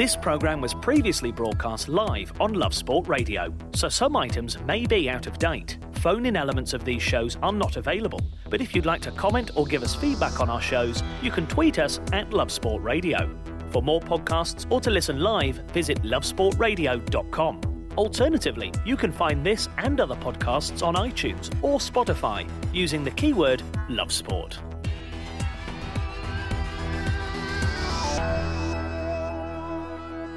[0.00, 5.10] This programme was previously broadcast live on Love Sport Radio, so some items may be
[5.10, 5.76] out of date.
[5.96, 9.50] Phone in elements of these shows are not available, but if you'd like to comment
[9.56, 13.38] or give us feedback on our shows, you can tweet us at Love Sport Radio.
[13.68, 17.60] For more podcasts or to listen live, visit lovesportradio.com.
[17.98, 23.62] Alternatively, you can find this and other podcasts on iTunes or Spotify using the keyword
[23.90, 24.10] Love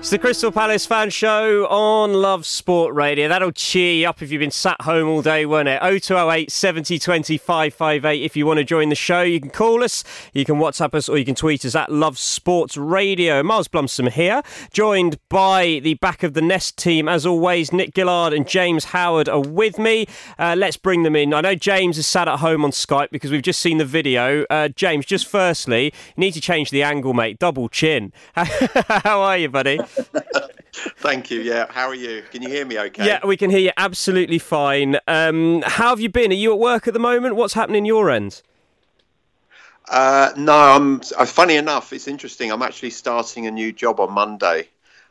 [0.04, 3.30] It's the Crystal Palace fan show on Love Sport Radio.
[3.30, 5.80] That'll cheer you up if you've been sat home all day, won't it?
[5.80, 8.22] 0208 70 20 558.
[8.22, 11.08] If you want to join the show, you can call us, you can WhatsApp us,
[11.08, 13.42] or you can tweet us at Love Sports Radio.
[13.44, 14.44] Miles Blumsom here,
[14.74, 17.08] joined by the back of the nest team.
[17.08, 20.06] As always, Nick Gillard and James Howard are with me.
[20.38, 21.34] Uh, let's bring them in.
[21.34, 24.44] I know James is sat at home on Skype because we've just seen the video.
[24.50, 27.40] Uh, James, just firstly, you need to change the angle, mate.
[27.40, 28.12] Double chin.
[28.36, 29.80] How are you, buddy?
[30.98, 31.42] Thank you.
[31.42, 31.68] Yeah.
[31.70, 32.24] How are you?
[32.32, 33.06] Can you hear me okay?
[33.06, 34.98] Yeah, we can hear you absolutely fine.
[35.08, 36.32] Um, how have you been?
[36.32, 37.36] Are you at work at the moment?
[37.36, 38.42] What's happening your end?
[39.90, 41.02] Uh, no, I'm.
[41.18, 42.52] Uh, funny enough, it's interesting.
[42.52, 44.68] I'm actually starting a new job on Monday.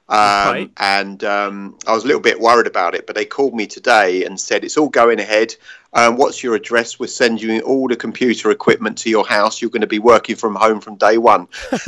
[0.08, 0.70] Um, okay.
[0.78, 4.24] And um, I was a little bit worried about it, but they called me today
[4.24, 5.54] and said it's all going ahead.
[5.94, 6.98] Um, what's your address?
[6.98, 9.60] We'll send you all the computer equipment to your house.
[9.60, 11.48] You're going to be working from home from day one.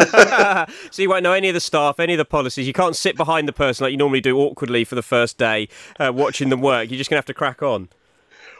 [0.91, 2.67] so you won't know any of the staff, any of the policies.
[2.67, 5.69] You can't sit behind the person like you normally do awkwardly for the first day,
[5.99, 6.91] uh, watching them work.
[6.91, 7.89] You're just going to have to crack on.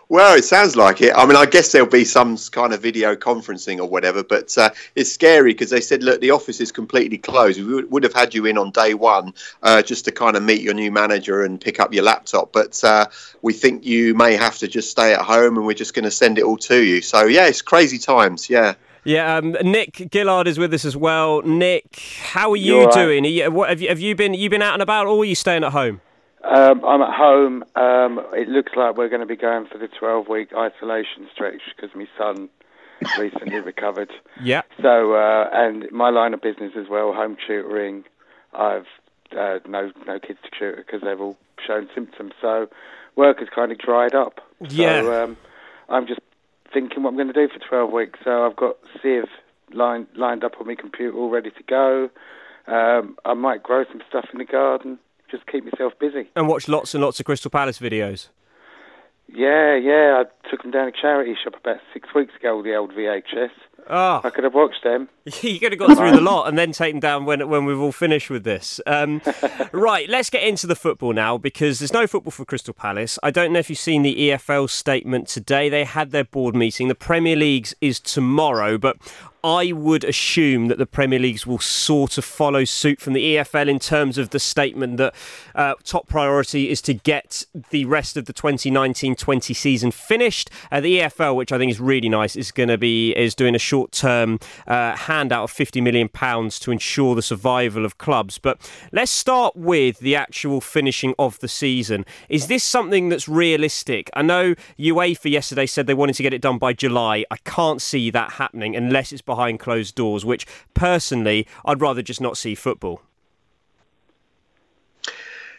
[0.09, 1.13] Well, it sounds like it.
[1.17, 4.71] I mean, I guess there'll be some kind of video conferencing or whatever, but uh,
[4.95, 7.61] it's scary because they said, look, the office is completely closed.
[7.61, 9.33] We would have had you in on day one
[9.63, 12.83] uh, just to kind of meet your new manager and pick up your laptop, but
[12.85, 13.07] uh,
[13.43, 16.11] we think you may have to just stay at home and we're just going to
[16.11, 17.01] send it all to you.
[17.01, 18.51] So, yeah, it's crazy times.
[18.51, 18.75] Yeah.
[19.05, 21.43] Yeah, um, Nick Gillard is with us as well.
[21.43, 22.95] Nick, how are you right.
[22.95, 23.27] doing?
[23.27, 25.25] Are you, what, have, you, have you been you been out and about, or are
[25.27, 26.01] you staying at home?
[26.45, 27.65] Um, I'm at home.
[27.75, 31.63] Um, it looks like we're going to be going for the 12 week isolation stretch
[31.75, 32.51] because my son
[33.19, 34.11] recently recovered.
[34.43, 34.63] Yeah.
[34.83, 38.05] So, uh, and my line of business as well, home tutoring.
[38.53, 38.87] I've
[39.37, 42.33] uh, no no kids to tutor because they've all shown symptoms.
[42.41, 42.69] So,
[43.17, 44.41] work has kind of dried up.
[44.61, 45.03] Yeah.
[45.03, 45.37] So, um,
[45.89, 46.21] I'm just
[46.73, 48.19] thinking what I'm going to do for 12 weeks.
[48.23, 49.25] So, I've got Civ
[49.73, 52.11] lined lined up on my computer all ready to go.
[52.67, 54.99] Um, I might grow some stuff in the garden
[55.35, 56.31] just keep myself busy.
[56.37, 58.29] And watch lots and lots of Crystal Palace videos.
[59.29, 60.23] Yeah, yeah.
[60.23, 63.51] I took them down a charity shop about six weeks ago the old VHS.
[63.79, 63.85] Oh.
[63.89, 64.21] Ah.
[64.23, 65.09] I could have watched them.
[65.43, 67.93] You could have go through the lot and then taken down when when we've all
[67.93, 68.81] finished with this.
[68.87, 69.23] Um,
[69.73, 73.19] right, let's get into the football now because there's no football for Crystal Palace.
[73.23, 75.69] I don't know if you've seen the EFL statement today.
[75.69, 76.89] They had their board meeting.
[76.89, 78.99] The Premier League's is tomorrow, but
[79.45, 83.69] I would assume that the Premier Leagues will sort of follow suit from the EFL
[83.69, 85.15] in terms of the statement that
[85.55, 90.49] uh, top priority is to get the rest of the 2019-20 season finished.
[90.73, 93.55] Uh, the EFL, which I think is really nice, is going to be is doing
[93.55, 98.39] a short-term uh, handout of 50 million pounds to ensure the survival of clubs.
[98.39, 98.59] But
[98.93, 102.05] let's start with the actual finishing of the season.
[102.29, 104.11] Is this something that's realistic?
[104.15, 107.25] I know UEFA yesterday said they wanted to get it done by July.
[107.31, 112.21] I can't see that happening unless it's behind closed doors, which personally I'd rather just
[112.21, 113.01] not see football.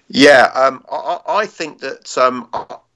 [0.07, 2.47] Yeah, um, I, I, think that um,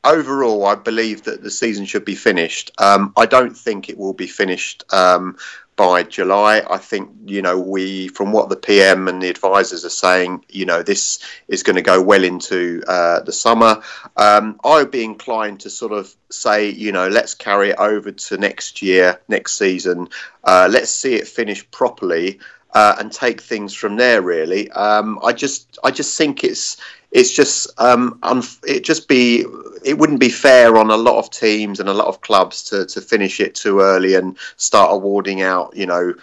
[0.03, 2.71] overall, I believe that the season should be finished.
[2.77, 5.37] Um, I don't think it will be finished um,
[5.75, 6.61] by July.
[6.69, 10.65] I think, you know, we, from what the PM and the advisors are saying, you
[10.65, 13.81] know, this is going to go well into uh, the summer.
[14.17, 18.11] Um, I would be inclined to sort of say, you know, let's carry it over
[18.11, 20.09] to next year, next season.
[20.43, 22.39] Uh, let's see it finish properly.
[22.71, 24.21] Uh, and take things from there.
[24.21, 26.77] Really, um, I just, I just think it's,
[27.11, 28.19] it's just, um,
[28.67, 29.45] it just be
[29.83, 32.85] it wouldn't be fair on a lot of teams and a lot of clubs to,
[32.85, 36.13] to finish it too early and start awarding out, you know,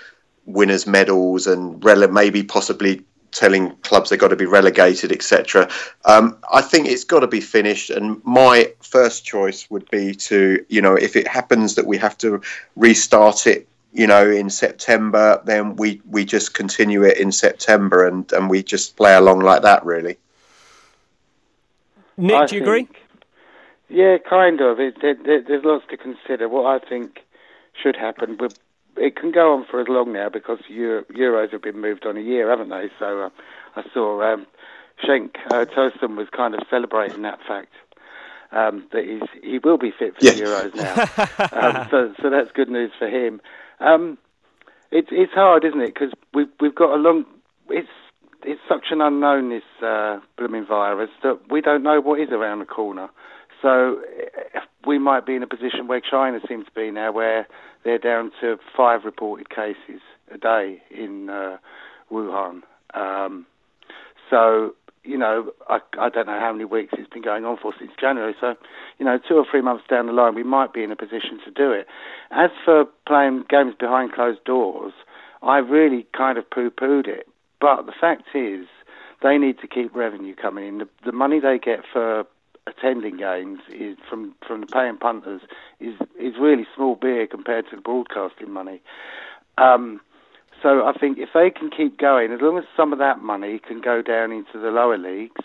[0.44, 5.69] winners' medals and rele- maybe possibly telling clubs they've got to be relegated, etc.
[6.05, 10.65] Um, I think it's got to be finished, and my first choice would be to,
[10.69, 12.41] you know, if it happens that we have to
[12.77, 18.31] restart it, you know, in September, then we we just continue it in September, and
[18.33, 20.17] and we just play along like that, really.
[22.16, 22.88] Nick, I do you agree?
[23.88, 24.80] Yeah, kind of.
[24.80, 26.48] It, it, it, there's lots to consider.
[26.48, 27.20] What I think
[27.80, 28.58] should happen, but
[28.96, 32.16] it can go on for as long now because Euro, Euros have been moved on
[32.16, 32.88] a year, haven't they?
[32.98, 33.30] So uh,
[33.76, 34.46] I saw um,
[35.04, 37.72] Cenk uh, Tosun was kind of celebrating that fact.
[38.52, 40.32] Um, that he's, he will be fit for yeah.
[40.32, 41.80] the Euros now.
[41.82, 43.40] um, so, so that's good news for him.
[43.80, 44.18] Um,
[44.92, 45.94] it's it's hard, isn't it?
[45.94, 47.24] Because we've we've got a long.
[47.68, 47.88] It's
[48.46, 52.60] it's such an unknown this uh, blooming virus that we don't know what is around
[52.60, 53.08] the corner.
[53.60, 54.00] So
[54.54, 57.46] eh, we might be in a position where China seems to be now, where
[57.84, 60.00] they're down to five reported cases
[60.32, 61.56] a day in uh,
[62.10, 62.62] Wuhan.
[62.94, 63.46] Um,
[64.31, 64.75] so
[65.06, 67.92] you know, I, I don't know how many weeks it's been going on for since
[67.99, 68.34] January.
[68.40, 68.54] So,
[68.99, 71.38] you know, two or three months down the line, we might be in a position
[71.44, 71.87] to do it.
[72.32, 74.92] As for playing games behind closed doors,
[75.42, 77.28] I really kind of poo-pooed it.
[77.61, 78.67] But the fact is,
[79.23, 80.79] they need to keep revenue coming in.
[80.79, 82.25] The, the money they get for
[82.67, 85.43] attending games is from from the paying punters
[85.81, 88.81] is is really small beer compared to the broadcasting money.
[89.56, 90.00] Um,
[90.62, 93.61] so I think if they can keep going, as long as some of that money
[93.67, 95.44] can go down into the lower leagues,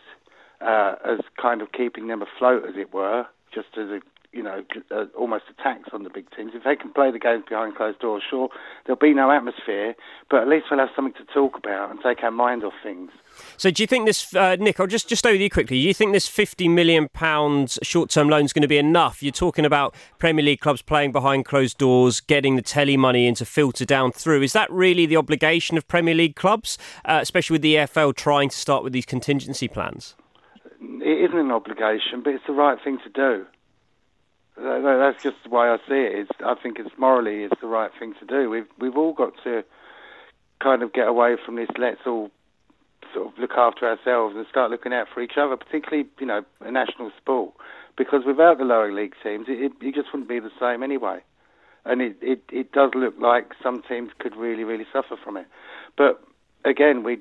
[0.62, 4.00] uh, as kind of keeping them afloat, as it were, just as a
[4.34, 6.54] you know, uh, almost a tax on the big teams.
[6.56, 8.50] If they can play the games behind closed doors, sure,
[8.86, 9.94] there'll be no atmosphere,
[10.30, 13.12] but at least we'll have something to talk about and take our mind off things.
[13.58, 14.80] So, do you think this, uh, Nick?
[14.80, 15.82] I'll just just stay with you quickly.
[15.82, 19.22] Do you think this fifty million pounds short-term loan is going to be enough?
[19.22, 23.36] You're talking about Premier League clubs playing behind closed doors, getting the telly money in
[23.36, 24.42] to filter down through.
[24.44, 28.50] Is that really the obligation of Premier League clubs, uh, especially with the EFL trying
[28.50, 30.16] to start with these contingency plans?
[30.82, 33.46] It isn't an obligation, but it's the right thing to do.
[34.62, 36.20] That's just the way I see it.
[36.20, 38.50] It's, I think it's morally it's the right thing to do.
[38.50, 39.64] We've we've all got to
[40.62, 41.70] kind of get away from this.
[41.78, 42.30] Let's all
[43.14, 46.44] sort of look after ourselves and start looking out for each other, particularly you know
[46.62, 47.54] a national sport.
[47.98, 51.20] Because without the lower league teams, it, it, it just wouldn't be the same anyway.
[51.84, 55.48] And it, it, it does look like some teams could really really suffer from it.
[55.98, 56.24] But
[56.64, 57.20] again, we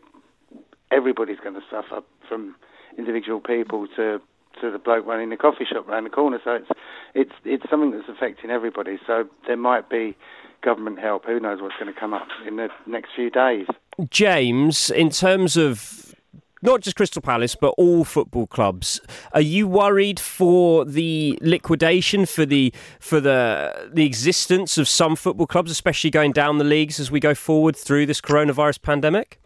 [0.91, 2.55] everybody's going to suffer from
[2.99, 4.21] individual people to
[4.61, 6.39] to the bloke running the coffee shop around the corner.
[6.45, 6.69] So it's
[7.15, 8.99] it's it's something that's affecting everybody.
[9.07, 10.17] So there might be
[10.63, 11.25] government help.
[11.25, 13.67] Who knows what's going to come up in the next few days?
[14.11, 16.15] James, in terms of
[16.63, 19.01] not just Crystal Palace, but all football clubs.
[19.33, 25.47] Are you worried for the liquidation, for the for the the existence of some football
[25.47, 29.41] clubs, especially going down the leagues as we go forward through this coronavirus pandemic?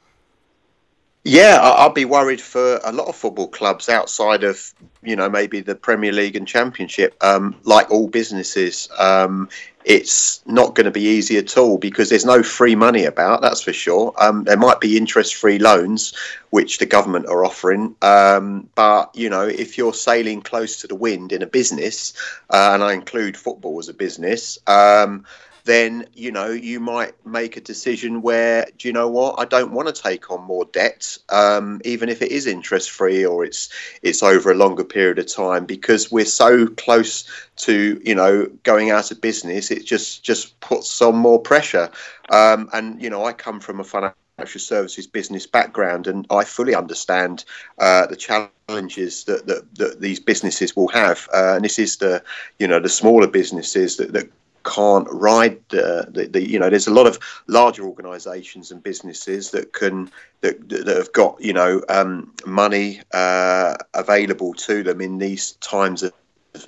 [1.26, 5.60] Yeah, I'd be worried for a lot of football clubs outside of, you know, maybe
[5.60, 7.16] the Premier League and Championship.
[7.24, 9.48] Um, like all businesses, um,
[9.86, 13.62] it's not going to be easy at all because there's no free money about, that's
[13.62, 14.12] for sure.
[14.18, 16.12] Um, there might be interest free loans,
[16.50, 17.96] which the government are offering.
[18.02, 22.12] Um, but, you know, if you're sailing close to the wind in a business,
[22.50, 25.24] uh, and I include football as a business, um,
[25.64, 29.72] then you know you might make a decision where do you know what I don't
[29.72, 33.70] want to take on more debt, um, even if it is interest free or it's
[34.02, 37.24] it's over a longer period of time, because we're so close
[37.56, 39.70] to you know going out of business.
[39.70, 41.90] It just just puts on more pressure.
[42.30, 46.74] Um, and you know I come from a financial services business background, and I fully
[46.74, 47.44] understand
[47.78, 51.28] uh, the challenges that, that, that, these businesses will have.
[51.32, 52.22] Uh, and this is the,
[52.58, 54.28] you know, the smaller businesses that, that
[54.64, 59.50] can't ride the, the, the, you know there's a lot of larger organizations and businesses
[59.50, 65.18] that can that, that have got you know um, money uh, available to them in
[65.18, 66.12] these times of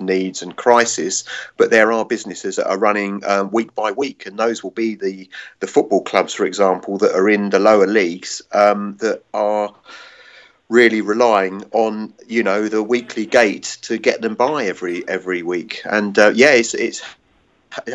[0.01, 1.23] needs and crisis
[1.55, 4.95] but there are businesses that are running um, week by week and those will be
[4.95, 9.73] the the football clubs for example that are in the lower leagues um, that are
[10.69, 15.81] really relying on you know the weekly gate to get them by every every week.
[15.85, 17.01] And uh, yeah, it's it's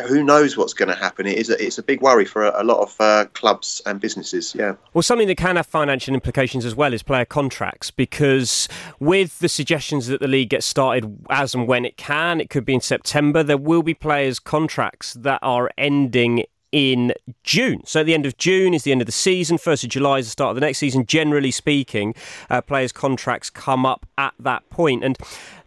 [0.07, 1.25] who knows what's going to happen?
[1.25, 3.99] It is a, it's a big worry for a, a lot of uh, clubs and
[3.99, 4.55] businesses.
[4.57, 4.75] Yeah.
[4.93, 8.67] Well, something that can have financial implications as well is player contracts because
[8.99, 12.65] with the suggestions that the league gets started as and when it can, it could
[12.65, 13.43] be in September.
[13.43, 17.13] There will be players' contracts that are ending in
[17.43, 17.83] June.
[17.85, 19.57] So at the end of June is the end of the season.
[19.57, 21.05] First of July is the start of the next season.
[21.05, 22.15] Generally speaking,
[22.49, 25.15] uh, players' contracts come up at that point, and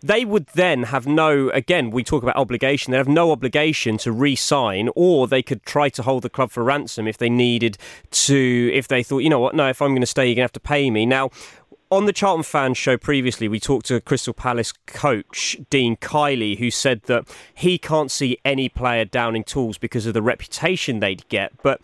[0.03, 1.49] they would then have no.
[1.51, 2.91] Again, we talk about obligation.
[2.91, 6.65] They have no obligation to re-sign, or they could try to hold the club for
[6.65, 7.79] ransom if they needed
[8.11, 8.71] to.
[8.75, 10.51] If they thought, you know what, no, if I'm going to stay, you're going to
[10.51, 11.07] have to pay me.
[11.07, 11.31] Now,
[11.90, 16.71] on the Charlton fan show previously, we talked to Crystal Palace coach Dean Kiely, who
[16.71, 17.25] said that
[17.55, 21.52] he can't see any player downing tools because of the reputation they'd get.
[21.62, 21.81] But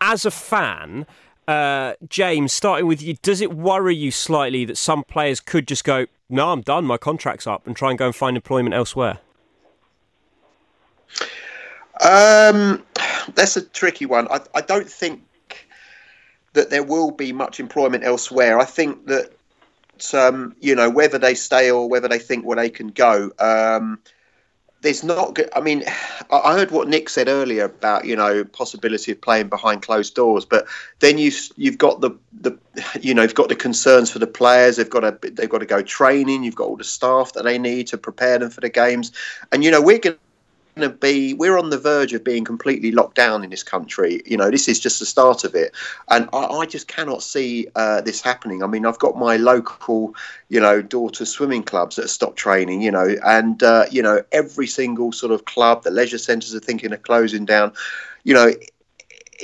[0.00, 1.06] as a fan,
[1.46, 5.84] uh, James, starting with you, does it worry you slightly that some players could just
[5.84, 6.84] go, "No, I'm done.
[6.84, 9.18] My contract's up," and try and go and find employment elsewhere?
[12.00, 12.84] Um,
[13.34, 14.26] that's a tricky one.
[14.28, 15.22] I, I don't think
[16.56, 18.58] that there will be much employment elsewhere.
[18.58, 19.30] I think that
[20.14, 23.30] um, you know whether they stay or whether they think where they can go.
[23.38, 24.00] Um,
[24.82, 25.38] there's not.
[25.54, 25.84] I mean,
[26.30, 30.44] I heard what Nick said earlier about you know possibility of playing behind closed doors,
[30.44, 30.66] but
[31.00, 32.10] then you you've got the
[32.40, 32.58] the
[33.00, 34.76] you know you've got the concerns for the players.
[34.76, 36.42] They've got to they've got to go training.
[36.42, 39.12] You've got all the staff that they need to prepare them for the games,
[39.52, 40.16] and you know we're going
[40.82, 44.22] to be we're on the verge of being completely locked down in this country.
[44.26, 45.74] You know this is just the start of it.
[46.08, 48.62] And i, I just cannot see uh, this happening.
[48.62, 50.14] I mean i've got my local
[50.48, 54.22] you know daughter swimming clubs that have stopped training you know and uh, you know
[54.32, 57.72] every single sort of club the leisure centres are thinking of closing down.
[58.24, 58.52] You know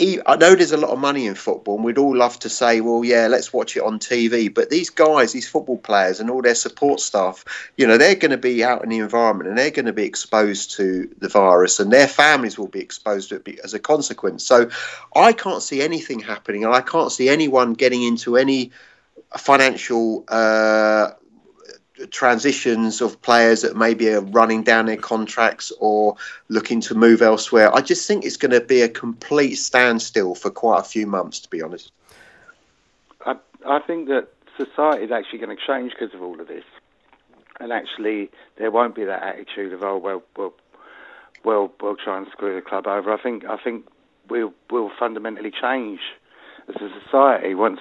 [0.00, 2.80] I know there's a lot of money in football, and we'd all love to say,
[2.80, 4.52] well, yeah, let's watch it on TV.
[4.52, 7.44] But these guys, these football players, and all their support staff,
[7.76, 10.04] you know, they're going to be out in the environment and they're going to be
[10.04, 14.44] exposed to the virus, and their families will be exposed to it as a consequence.
[14.44, 14.70] So
[15.14, 18.70] I can't see anything happening, and I can't see anyone getting into any
[19.36, 21.10] financial uh,
[22.10, 26.16] transitions of players that maybe are running down their contracts or
[26.48, 27.74] looking to move elsewhere.
[27.74, 31.40] I just think it's going to be a complete standstill for quite a few months,
[31.40, 31.92] to be honest.
[33.24, 36.64] I, I think that society is actually going to change because of all of this,
[37.60, 40.52] and actually there won't be that attitude of oh well, well,
[41.44, 43.12] well, we'll try and screw the club over.
[43.12, 43.86] I think I think
[44.28, 46.00] we'll we'll fundamentally change
[46.68, 47.80] as a society once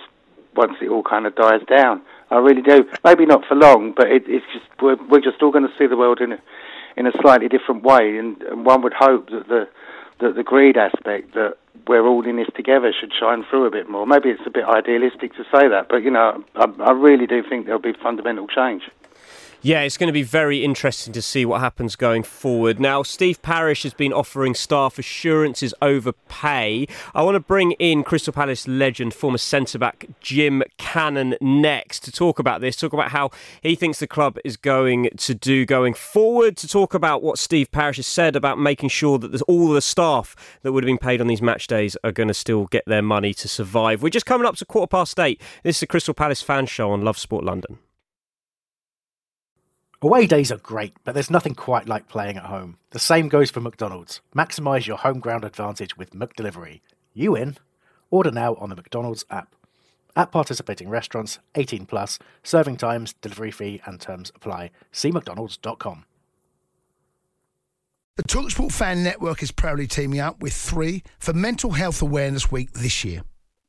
[0.55, 2.01] once it all kind of dies down.
[2.31, 2.85] I really do.
[3.03, 5.85] Maybe not for long, but it, it's just we're, we're just all going to see
[5.85, 6.39] the world in a,
[6.95, 9.67] in a slightly different way, and, and one would hope that the
[10.21, 11.57] that the greed aspect that
[11.87, 14.05] we're all in this together should shine through a bit more.
[14.05, 17.43] Maybe it's a bit idealistic to say that, but you know, I, I really do
[17.47, 18.83] think there'll be fundamental change.
[19.63, 22.79] Yeah, it's going to be very interesting to see what happens going forward.
[22.79, 26.87] Now, Steve Parish has been offering staff assurances over pay.
[27.13, 32.11] I want to bring in Crystal Palace legend, former centre back Jim Cannon, next to
[32.11, 33.29] talk about this, talk about how
[33.61, 37.71] he thinks the club is going to do going forward, to talk about what Steve
[37.71, 41.21] Parish has said about making sure that all the staff that would have been paid
[41.21, 44.01] on these match days are going to still get their money to survive.
[44.01, 45.39] We're just coming up to quarter past eight.
[45.61, 47.77] This is the Crystal Palace fan show on Love Sport London.
[50.03, 52.77] Away days are great, but there's nothing quite like playing at home.
[52.89, 54.19] The same goes for McDonald's.
[54.35, 56.81] Maximise your home ground advantage with McDelivery.
[57.13, 57.57] You in?
[58.09, 59.55] Order now on the McDonald's app.
[60.15, 64.71] At participating restaurants, 18 plus, serving times, delivery fee, and terms apply.
[64.91, 66.05] See McDonald's.com.
[68.15, 72.71] The Talksport Fan Network is proudly teaming up with three for Mental Health Awareness Week
[72.73, 73.21] this year.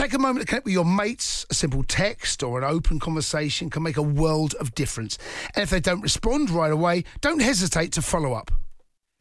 [0.00, 1.44] Take a moment to connect with your mates.
[1.50, 5.18] A simple text or an open conversation can make a world of difference.
[5.54, 8.50] And if they don't respond right away, don't hesitate to follow up.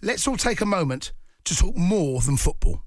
[0.02, 1.12] Let's all take a moment
[1.44, 2.84] to talk more than football.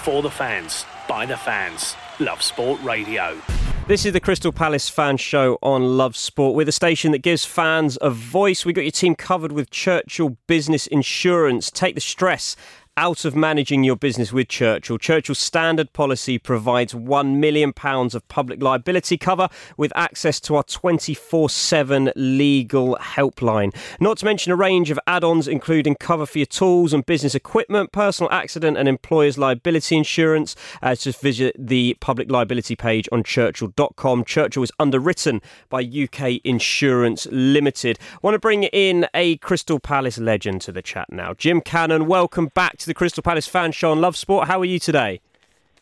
[0.00, 1.94] For the fans, by the fans.
[2.18, 3.40] Love Sport Radio.
[3.86, 6.56] This is the Crystal Palace fan show on Love Sport.
[6.56, 8.66] We're the station that gives fans a voice.
[8.66, 11.70] We got your team covered with Churchill Business Insurance.
[11.70, 12.56] Take the stress
[12.96, 18.62] out of managing your business with Churchill, Churchill's standard policy provides £1 million of public
[18.62, 23.76] liability cover with access to our 24 7 legal helpline.
[24.00, 27.34] Not to mention a range of add ons, including cover for your tools and business
[27.34, 30.56] equipment, personal accident and employer's liability insurance.
[30.82, 34.24] Uh, just visit the public liability page on churchill.com.
[34.24, 37.98] Churchill is underwritten by UK Insurance Limited.
[38.14, 41.34] I want to bring in a Crystal Palace legend to the chat now.
[41.34, 44.46] Jim Cannon, welcome back to the Crystal Palace fan Sean on Love Sport.
[44.46, 45.20] How are you today?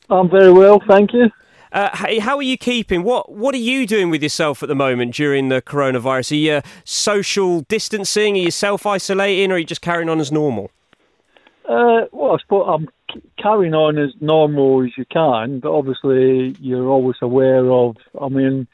[0.08, 1.30] I'm very well, thank you.
[1.70, 3.02] Uh, how are you keeping?
[3.02, 6.32] What What are you doing with yourself at the moment during the coronavirus?
[6.32, 8.37] Are you social distancing?
[8.37, 10.70] Are you self isolating, or are you just carrying on as normal?
[11.68, 12.88] Uh, well, I suppose I'm
[13.38, 17.96] carrying on as normal as you can, but obviously you're always aware of.
[18.20, 18.66] I mean,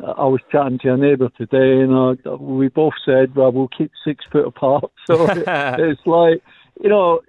[0.00, 1.94] I was chatting to a neighbour today, and
[2.26, 6.42] I, we both said, "Well, we'll keep six foot apart." So it's like,
[6.80, 7.22] you know,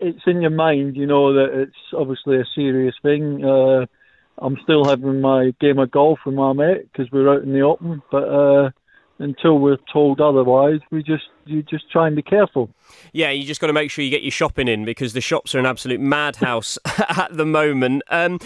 [0.00, 3.44] it's in your mind, you know, that it's obviously a serious thing.
[3.44, 3.86] Uh,
[4.38, 7.60] I'm still having my game of golf with my mate because we're out in the
[7.60, 8.70] open, but uh,
[9.20, 12.70] until we're told otherwise, we just you just try and be careful.
[13.12, 15.54] Yeah, you just got to make sure you get your shopping in because the shops
[15.54, 18.02] are an absolute madhouse at the moment.
[18.08, 18.38] Um,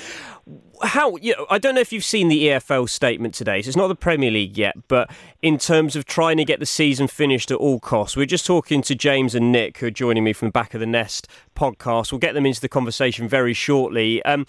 [0.83, 3.62] how you know, I don't know if you've seen the EFL statement today.
[3.62, 5.11] So it's not the Premier League yet, but
[5.43, 8.83] in terms of trying to get the season finished at all costs, we're just talking
[8.83, 12.11] to James and Nick, who are joining me from the Back of the Nest podcast.
[12.11, 14.25] We'll get them into the conversation very shortly.
[14.25, 14.47] Um,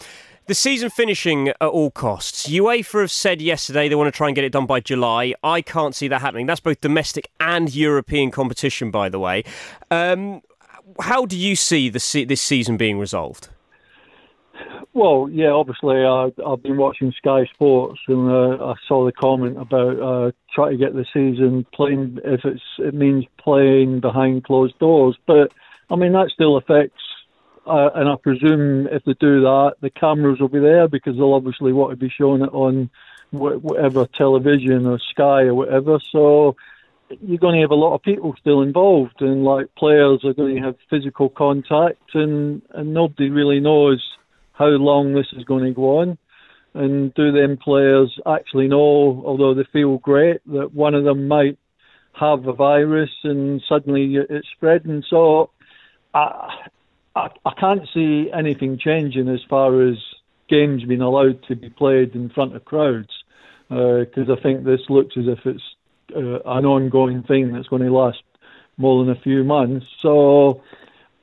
[0.47, 2.47] the season finishing at all costs.
[2.47, 5.33] UEFA have said yesterday they want to try and get it done by July.
[5.43, 6.45] I can't see that happening.
[6.45, 9.43] That's both domestic and European competition, by the way.
[9.89, 10.41] Um,
[10.99, 13.49] how do you see the, this season being resolved?
[14.93, 19.59] Well, yeah, obviously I, have been watching Sky Sports and uh, I saw the comment
[19.59, 24.79] about uh, trying to get the season playing if it's it means playing behind closed
[24.79, 25.17] doors.
[25.27, 25.51] But
[25.89, 27.01] I mean that still affects
[27.65, 31.33] uh, and I presume if they do that, the cameras will be there because they'll
[31.33, 32.89] obviously want to be showing it on
[33.31, 35.99] whatever television or Sky or whatever.
[36.11, 36.55] So
[37.21, 40.55] you're going to have a lot of people still involved, and like players are going
[40.55, 44.03] to have physical contact, and and nobody really knows
[44.53, 46.17] how long this is going to go on.
[46.73, 51.57] And do them players actually know, although they feel great, that one of them might
[52.11, 55.01] have a virus and suddenly it's spreading?
[55.09, 55.51] So
[56.13, 56.67] I,
[57.15, 59.95] I, I can't see anything changing as far as
[60.49, 63.09] games being allowed to be played in front of crowds
[63.69, 65.63] because uh, I think this looks as if it's
[66.15, 68.21] uh, an ongoing thing that's going to last
[68.77, 69.85] more than a few months.
[70.01, 70.61] So,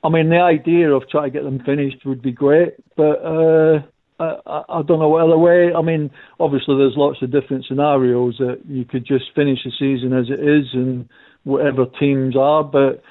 [0.03, 3.83] I mean, the idea of trying to get them finished would be great, but uh,
[4.19, 5.71] I, I don't know what other way.
[5.73, 10.11] I mean, obviously, there's lots of different scenarios that you could just finish the season
[10.17, 11.07] as it is and
[11.43, 13.03] whatever teams are, but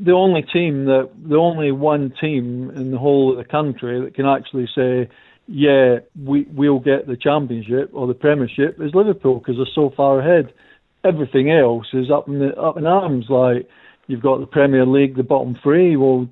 [0.00, 4.14] the only team that the only one team in the whole of the country that
[4.14, 5.08] can actually say,
[5.46, 10.20] yeah, we we'll get the championship or the premiership is Liverpool because they're so far
[10.20, 10.52] ahead.
[11.04, 13.26] Everything else is up in the, up in arms.
[13.28, 13.68] Like
[14.06, 15.96] you've got the Premier League, the bottom three.
[15.96, 16.28] Well,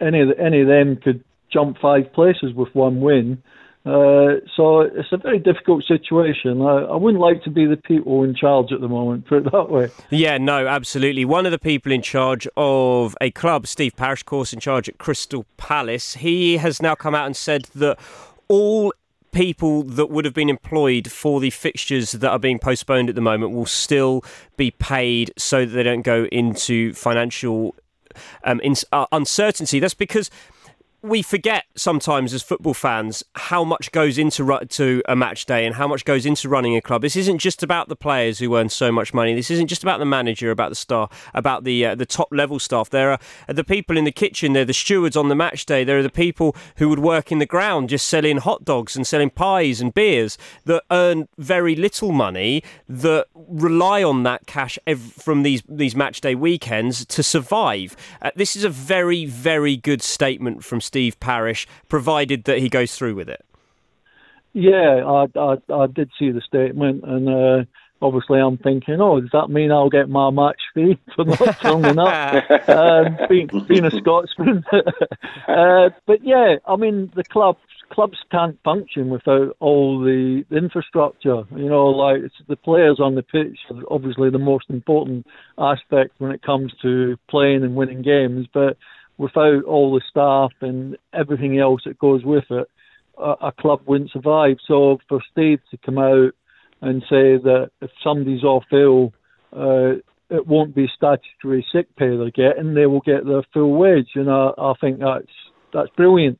[0.00, 3.42] any of the, any of them could jump five places with one win.
[3.84, 6.62] Uh, so it's a very difficult situation.
[6.62, 9.52] I, I, wouldn't like to be the people in charge at the moment, put it
[9.52, 9.90] that way.
[10.08, 11.26] Yeah, no, absolutely.
[11.26, 14.96] One of the people in charge of a club, Steve Parish, course, in charge at
[14.96, 17.98] Crystal Palace, he has now come out and said that
[18.48, 18.94] all
[19.32, 23.20] people that would have been employed for the fixtures that are being postponed at the
[23.20, 24.24] moment will still
[24.56, 27.74] be paid so that they don't go into financial
[28.44, 29.78] um, in, uh, uncertainty.
[29.78, 30.30] That's because
[31.04, 35.74] we forget sometimes as football fans how much goes into to a match day and
[35.74, 37.02] how much goes into running a club.
[37.02, 39.34] This isn't just about the players who earn so much money.
[39.34, 42.58] This isn't just about the manager, about the star, about the uh, the top level
[42.58, 42.88] staff.
[42.88, 44.54] There are the people in the kitchen.
[44.54, 45.84] There are the stewards on the match day.
[45.84, 49.06] There are the people who would work in the ground just selling hot dogs and
[49.06, 55.00] selling pies and beers that earn very little money that rely on that cash ev-
[55.00, 57.94] from these these match day weekends to survive.
[58.22, 60.80] Uh, this is a very very good statement from.
[60.94, 63.44] Steve Parish, provided that he goes through with it.
[64.52, 67.64] Yeah, I, I, I did see the statement, and uh,
[68.00, 71.98] obviously I'm thinking, oh, does that mean I'll get my match fee for not turning
[71.98, 72.48] up?
[72.68, 74.64] um, being, being a Scotsman.
[75.48, 77.58] uh, but yeah, I mean, the clubs
[77.90, 81.42] clubs can't function without all the infrastructure.
[81.56, 85.26] You know, like the players on the pitch are obviously the most important
[85.58, 88.76] aspect when it comes to playing and winning games, but
[89.18, 92.68] without all the staff and everything else that goes with it,
[93.18, 94.56] a, a club wouldn't survive.
[94.66, 96.32] So for Steve to come out
[96.80, 99.12] and say that if somebody's off ill,
[99.52, 100.00] uh,
[100.30, 102.74] it won't be statutory sick pay they're getting.
[102.74, 105.32] They will get their full wage, and I, I think that's
[105.72, 106.38] that's brilliant.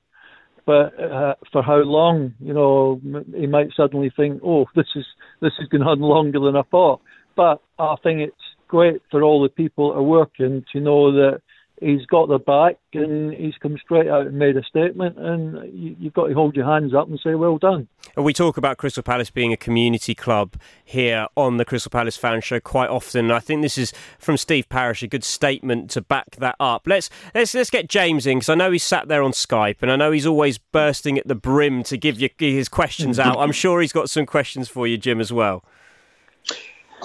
[0.66, 2.34] But uh, for how long?
[2.40, 3.00] You know,
[3.37, 5.04] he might suddenly think, "Oh, this is
[5.40, 7.00] this is going on longer than I thought."
[7.37, 8.37] But I think it's
[8.68, 11.42] great for all the people that are working to know that
[11.80, 15.96] he's got their back and he's come straight out and made a statement and you,
[16.04, 17.88] have got to hold your hands up and say well done.
[18.16, 22.16] And we talk about Crystal Palace being a community club here on the Crystal Palace
[22.16, 23.30] Fan Show quite often.
[23.30, 26.87] I think this is from Steve Parish a good statement to back that up.
[26.87, 29.90] Let's let's let's get James in because I know he's sat there on Skype and
[29.90, 33.38] I know he's always bursting at the brim to give you his questions out.
[33.38, 35.64] I'm sure he's got some questions for you, Jim, as well.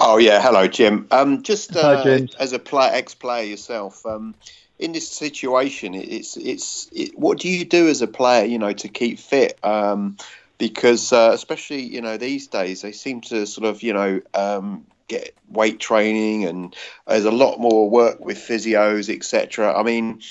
[0.02, 1.06] Oh yeah, hello Jim.
[1.10, 4.34] Um, just uh, Hi, as a play, ex-player yourself, um,
[4.78, 8.72] in this situation, it's it's it, what do you do as a player, you know,
[8.72, 9.58] to keep fit?
[9.62, 10.16] Um,
[10.56, 14.86] because uh, especially you know these days they seem to sort of you know um,
[15.10, 16.74] get weight training and
[17.06, 19.76] there's a lot more work with physios, etc.
[19.76, 20.22] I mean,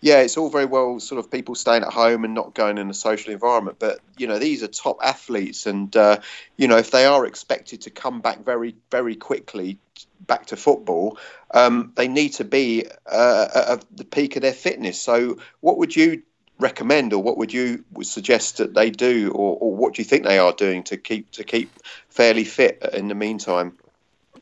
[0.00, 2.88] yeah, it's all very well sort of people staying at home and not going in
[2.88, 6.18] a social environment, but you know these are top athletes, and uh,
[6.56, 9.78] you know if they are expected to come back very very quickly
[10.26, 11.18] back to football,
[11.52, 15.00] um, they need to be uh, at the peak of their fitness.
[15.00, 16.22] So, what would you
[16.60, 20.24] recommend, or what would you suggest that they do, or, or what do you think
[20.24, 21.70] they are doing to keep to keep
[22.08, 23.76] fairly fit in the meantime?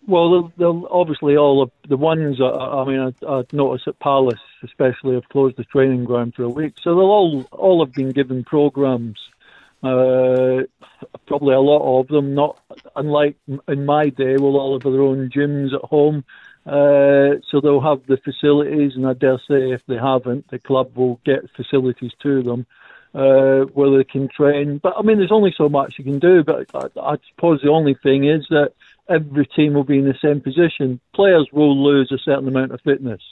[0.07, 2.41] Well, they'll, obviously all of the ones.
[2.41, 6.49] I mean, I, I noticed at Palace, especially, have closed the training ground for a
[6.49, 9.19] week, so they'll all all have been given programs.
[9.83, 10.63] Uh,
[11.27, 12.59] probably a lot of them, not
[12.95, 13.37] unlike
[13.69, 16.25] in my day, will all have their own gyms at home.
[16.65, 20.97] Uh, so they'll have the facilities, and I dare say if they haven't, the club
[20.97, 22.67] will get facilities to them
[23.15, 24.79] uh, where they can train.
[24.79, 26.45] But I mean, there's only so much you can do.
[26.45, 28.73] But I, I suppose the only thing is that
[29.09, 31.01] every team will be in the same position.
[31.15, 33.23] Players will lose a certain amount of fitness,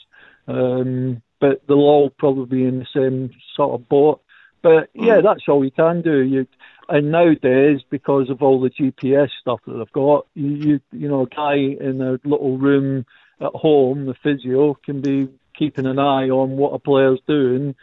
[0.47, 4.21] um, but they'll all probably be in the same sort of boat.
[4.61, 6.19] But yeah, that's all you can do.
[6.21, 6.47] You
[6.89, 11.21] and nowadays, because of all the GPS stuff that they've got, you you, you know,
[11.21, 13.05] a guy in a little room
[13.39, 17.75] at home, the physio, can be keeping an eye on what a player's doing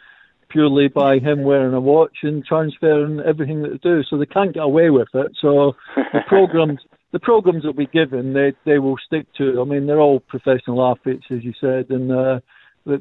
[0.49, 4.03] purely by him wearing a watch and transferring everything that they do.
[4.03, 5.31] So they can't get away with it.
[5.41, 6.79] So the programs,
[7.13, 9.61] the programs that we give them, they they will stick to.
[9.61, 12.39] I mean, they're all professional athletes, as you said, and uh,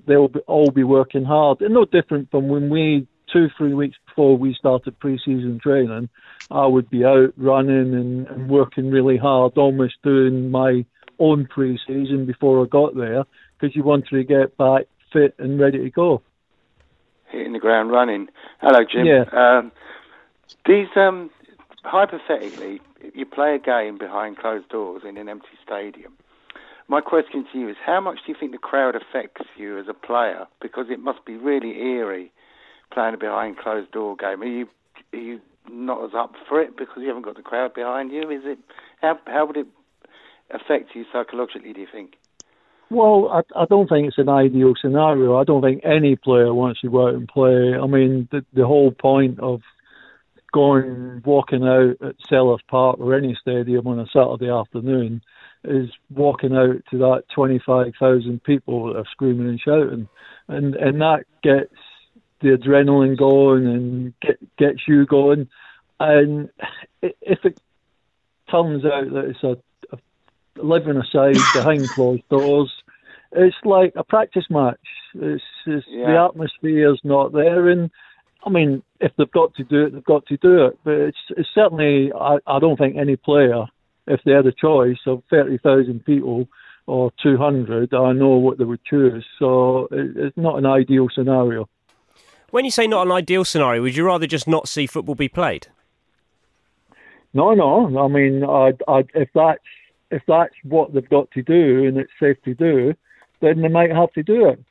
[0.06, 1.60] they'll be, all be working hard.
[1.60, 6.08] And no different from when we two three weeks before we started pre-season training,
[6.50, 10.84] I would be out running and, and working really hard, almost doing my
[11.18, 13.24] own pre-season before I got there,
[13.58, 16.22] because you want to get back fit and ready to go
[17.32, 18.28] hitting the ground running.
[18.60, 19.06] Hello, Jim.
[19.06, 19.24] Yeah.
[19.32, 19.72] Um,
[20.66, 21.30] these um,
[21.84, 22.80] hypothetically,
[23.14, 26.12] you play a game behind closed doors in an empty stadium.
[26.88, 29.86] My question to you is, how much do you think the crowd affects you as
[29.88, 30.46] a player?
[30.60, 32.32] Because it must be really eerie
[32.92, 34.42] playing a behind closed door game.
[34.42, 34.68] Are you
[35.12, 35.40] are you
[35.70, 38.30] not as up for it because you haven't got the crowd behind you?
[38.30, 38.58] Is it
[39.00, 39.66] how how would it
[40.50, 41.72] affect you psychologically?
[41.72, 42.14] Do you think?
[42.90, 45.38] Well, I, I don't think it's an ideal scenario.
[45.38, 47.74] I don't think any player wants to go out and play.
[47.74, 49.62] I mean, the, the whole point of
[50.52, 55.22] going walking out at Selhurst Park or any stadium on a Saturday afternoon
[55.64, 60.08] is walking out to that 25,000 people that are screaming and shouting,
[60.48, 61.74] and and that gets
[62.40, 65.48] the adrenaline going and get, gets you going.
[66.00, 66.50] And
[67.02, 67.60] if it
[68.50, 69.56] turns out that it's a,
[69.94, 69.98] a
[70.62, 72.70] living aside behind closed doors,
[73.30, 74.80] it's like a practice match.
[75.14, 76.06] It's, it's yeah.
[76.06, 77.90] the atmosphere is not there, and
[78.44, 80.78] I mean, if they've got to do it, they've got to do it.
[80.84, 83.66] But it's, it's certainly, I, I don't think any player,
[84.06, 86.48] if they had a choice of thirty thousand people
[86.86, 89.24] or two hundred, I know what they would choose.
[89.38, 91.68] So it, it's not an ideal scenario.
[92.50, 95.28] When you say not an ideal scenario, would you rather just not see football be
[95.28, 95.68] played?
[97.32, 97.98] No, no.
[97.98, 99.62] I mean, I, I, if that's
[100.10, 102.94] if that's what they've got to do and it's safe to do,
[103.40, 104.62] then they might have to do it.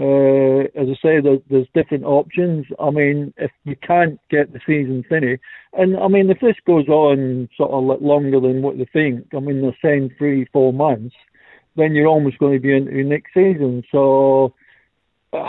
[0.00, 2.64] Uh, as I say, there's, there's different options.
[2.80, 5.42] I mean, if you can't get the season finished,
[5.74, 9.40] and I mean, if this goes on sort of longer than what they think, I
[9.40, 11.14] mean, they're saying three, four months,
[11.76, 13.82] then you're almost going to be into next season.
[13.92, 14.54] So
[15.34, 15.48] uh,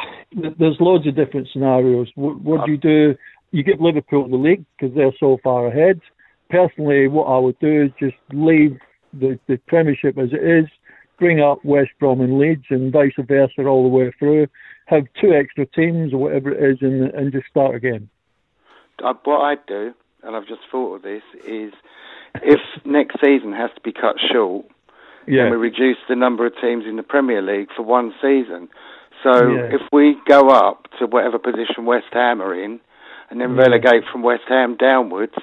[0.59, 2.09] there's loads of different scenarios.
[2.15, 3.15] What, what do you do?
[3.51, 6.01] You give Liverpool the league because they're so far ahead.
[6.49, 8.77] Personally, what I would do is just leave
[9.13, 10.69] the, the Premiership as it is
[11.21, 14.47] bring up West Brom and Leeds and vice versa all the way through.
[14.87, 18.09] Have two extra teams or whatever it is, and and just start again.
[19.01, 21.71] Uh, what I'd do, and I've just thought of this, is
[22.41, 24.65] if next season has to be cut short,
[25.27, 25.43] Yeah.
[25.43, 28.67] And we reduce the number of teams in the Premier League for one season.
[29.23, 29.75] So Yeah.
[29.77, 32.79] if we go up to whatever position West Ham are in,
[33.29, 35.37] and then relegate from West Ham downwards,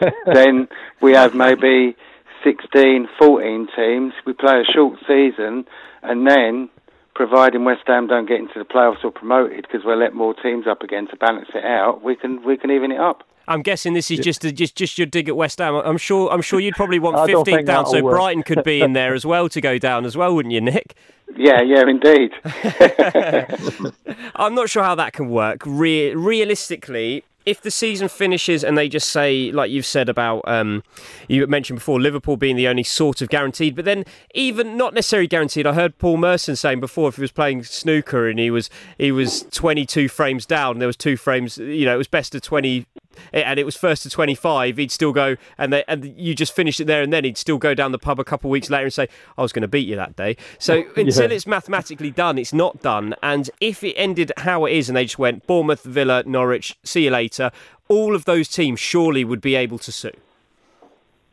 [0.26, 0.68] then
[1.00, 1.96] we have maybe
[2.44, 4.12] 16, 14 teams.
[4.26, 5.66] We play a short season,
[6.02, 6.68] and then,
[7.14, 10.66] providing West Ham don't get into the playoffs or promoted, because we'll let more teams
[10.66, 13.24] up again to balance it out, we can we can even it up.
[13.48, 15.74] I'm guessing this is just a, just just your dig at West Ham.
[15.74, 18.14] I'm sure I'm sure you'd probably want I don't 15th down, so work.
[18.14, 20.94] Brighton could be in there as well to go down as well, wouldn't you, Nick?
[21.34, 22.32] Yeah, yeah, indeed.
[24.36, 25.62] I'm not sure how that can work.
[25.64, 30.82] Re- realistically, if the season finishes and they just say, like you've said about, um,
[31.28, 35.26] you mentioned before, Liverpool being the only sort of guaranteed, but then even not necessarily
[35.26, 35.66] guaranteed.
[35.66, 39.10] I heard Paul Merson saying before, if he was playing snooker and he was he
[39.10, 41.56] was 22 frames down, there was two frames.
[41.56, 42.84] You know, it was best of 20,
[43.32, 44.76] and it was first to 25.
[44.76, 47.58] He'd still go, and they, and you just finished it there, and then he'd still
[47.58, 49.68] go down the pub a couple of weeks later and say, I was going to
[49.68, 50.36] beat you that day.
[50.58, 51.36] So until Yeah.
[51.36, 53.14] it's mathematically done, it's not done.
[53.22, 57.04] And if it ended how it is, and they just went Bournemouth, Villa, Norwich, see
[57.04, 57.50] you later,
[57.88, 60.12] all of those teams surely would be able to sue.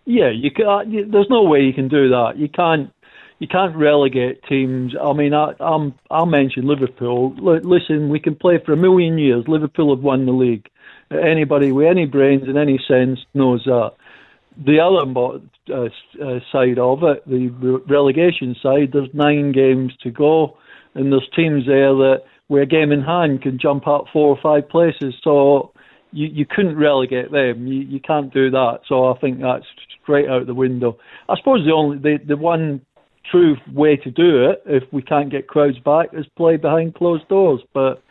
[0.06, 2.34] Yeah, you can, uh, you, there's no way you can do that.
[2.38, 2.92] You can't
[3.40, 4.94] you can't relegate teams.
[5.02, 7.36] I mean, I I'm, I'll mention Liverpool.
[7.40, 9.46] L- listen, we can play for a million years.
[9.48, 10.68] Liverpool have won the league.
[11.24, 13.94] Anybody with any brains in any sense knows that.
[14.58, 15.90] The other uh,
[16.24, 20.58] uh, side of it, the relegation side, there's nine games to go,
[20.94, 24.40] and there's teams there that where a game in hand can jump up four or
[24.42, 25.16] five places.
[25.24, 25.74] So
[26.12, 27.68] you, you couldn't relegate them.
[27.68, 28.80] You, you can't do that.
[28.88, 29.66] So I think that's
[30.02, 30.98] straight out the window.
[31.28, 32.82] I suppose the only the, the one
[33.30, 37.28] true way to do it, if we can't get crowds back, is play behind closed
[37.28, 37.62] doors.
[37.74, 38.04] But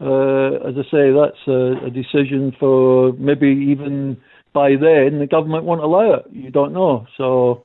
[0.00, 4.18] uh, as I say, that's a, a decision for maybe even
[4.52, 6.26] by then the government won't allow it.
[6.32, 7.06] You don't know.
[7.16, 7.64] So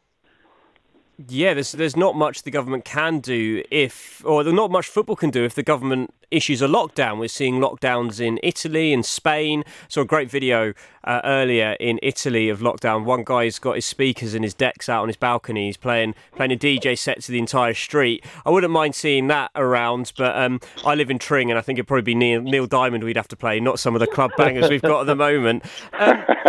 [1.27, 5.15] Yeah, there's there's not much the government can do if, or there's not much football
[5.15, 7.19] can do if the government issues a lockdown.
[7.19, 9.63] We're seeing lockdowns in Italy and Spain.
[9.87, 13.03] Saw a great video uh, earlier in Italy of lockdown.
[13.03, 15.67] One guy's got his speakers and his decks out on his balcony.
[15.67, 18.23] He's playing playing a DJ set to the entire street.
[18.45, 21.77] I wouldn't mind seeing that around, but um, I live in Tring, and I think
[21.79, 24.31] it'd probably be Neil, Neil Diamond we'd have to play, not some of the club
[24.37, 25.63] bangers we've got at the moment.
[25.93, 26.23] Um,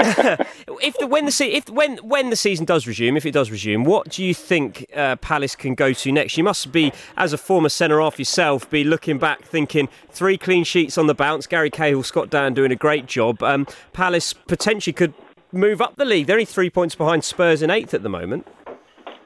[0.80, 3.50] if the when the se- if when when the season does resume, if it does
[3.50, 6.36] resume, what do you think uh, Palace can go to next?
[6.36, 10.64] You must be, as a former centre half yourself, be looking back thinking three clean
[10.64, 11.46] sheets on the bounce.
[11.46, 13.42] Gary Cahill, Scott Dann doing a great job.
[13.42, 15.14] Um, Palace potentially could
[15.52, 16.26] move up the league.
[16.26, 18.46] They're only three points behind Spurs in eighth at the moment.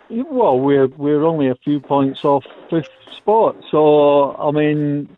[0.09, 5.09] Well, we're we're only a few points off fifth spot, so I mean,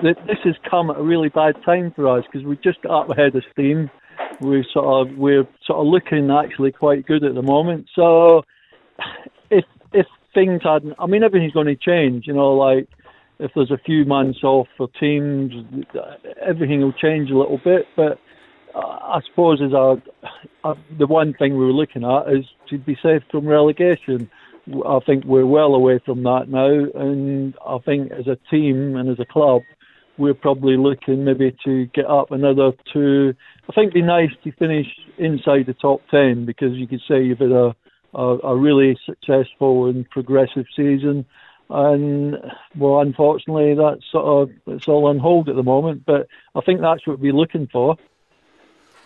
[0.00, 3.02] th- this has come at a really bad time for us because we just got
[3.02, 3.90] up ahead of steam.
[4.40, 7.88] We sort of we're sort of looking actually quite good at the moment.
[7.94, 8.42] So
[9.50, 12.26] if if things hadn't, I mean, everything's going to change.
[12.26, 12.88] You know, like
[13.38, 15.52] if there's a few months off for teams,
[16.40, 17.86] everything will change a little bit.
[17.96, 18.18] But
[18.74, 20.02] I suppose as our,
[20.64, 24.30] uh, the one thing we were looking at is to be safe from relegation.
[24.86, 29.10] I think we're well away from that now, and I think as a team and
[29.10, 29.62] as a club,
[30.18, 33.34] we're probably looking maybe to get up another two.
[33.68, 34.86] I think it'd be nice to finish
[35.18, 37.74] inside the top ten because you could say you've had a
[38.14, 41.24] a, a really successful and progressive season.
[41.70, 42.36] And
[42.76, 46.04] well, unfortunately, that's sort of it's all on hold at the moment.
[46.04, 47.96] But I think that's what we're looking for.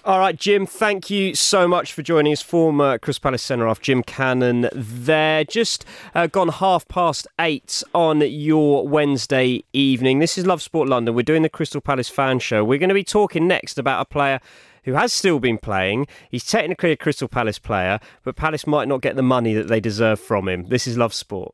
[0.06, 2.40] All right, Jim, thank you so much for joining us.
[2.40, 5.42] Former Crystal Palace centre half Jim Cannon there.
[5.42, 10.20] Just uh, gone half past eight on your Wednesday evening.
[10.20, 11.16] This is Love Sport London.
[11.16, 12.62] We're doing the Crystal Palace fan show.
[12.62, 14.38] We're going to be talking next about a player
[14.84, 16.06] who has still been playing.
[16.30, 19.80] He's technically a Crystal Palace player, but Palace might not get the money that they
[19.80, 20.68] deserve from him.
[20.68, 21.52] This is Love Sport.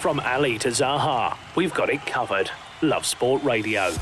[0.00, 2.50] From Ali to Zaha, we've got it covered.
[2.82, 3.92] Love Sport Radio.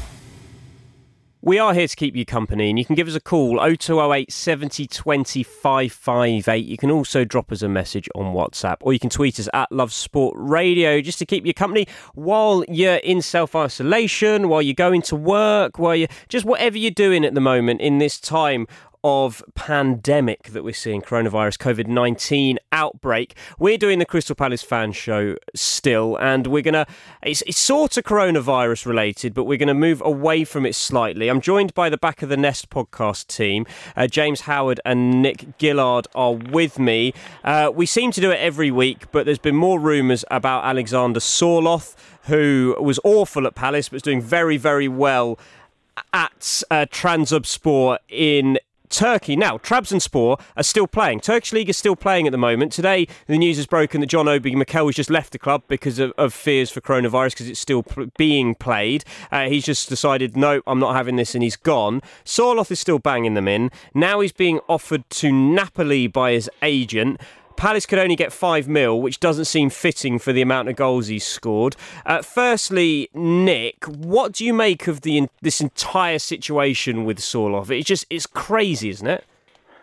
[1.43, 4.33] We are here to keep you company, and you can give us a call 0208
[4.33, 6.67] 70 20 558.
[6.67, 9.71] You can also drop us a message on WhatsApp, or you can tweet us at
[9.71, 14.75] Love Sport Radio just to keep you company while you're in self isolation, while you're
[14.75, 18.67] going to work, while you're just whatever you're doing at the moment in this time
[19.03, 23.35] of pandemic that we're seeing, coronavirus, COVID 19 outbreak.
[23.59, 26.87] We're doing the Crystal Palace fan show still, and we're going to,
[27.23, 31.29] it's, it's sort of coronavirus related, but we're going to move away from it slightly.
[31.29, 33.67] I'm joined by the Back of the Nest podcast team.
[33.97, 37.15] Uh, James Howard and Nick Gillard are with me.
[37.45, 41.21] Uh, we seem to do it every week, but there's been more rumours about Alexander
[41.21, 45.39] Sorloth, who was awful at Palace, but is doing very, very well
[46.13, 46.87] at uh,
[48.09, 48.59] in
[48.91, 49.37] Turkey.
[49.37, 51.21] Now, Trabzonspor are still playing.
[51.21, 52.73] Turkish League is still playing at the moment.
[52.73, 55.99] Today, the news has broken that John Obi Mikel has just left the club because
[55.99, 59.05] of, of fears for coronavirus because it's still p- being played.
[59.31, 62.03] Uh, he's just decided, no, I'm not having this, and he's gone.
[62.25, 63.71] Sorloth is still banging them in.
[63.95, 67.21] Now he's being offered to Napoli by his agent.
[67.61, 71.09] Palace could only get five mil, which doesn't seem fitting for the amount of goals
[71.09, 71.77] he's scored.
[72.07, 77.71] Uh, firstly, Nick, what do you make of the this entire situation with Sorloth?
[77.71, 79.27] It's just it's crazy, isn't it?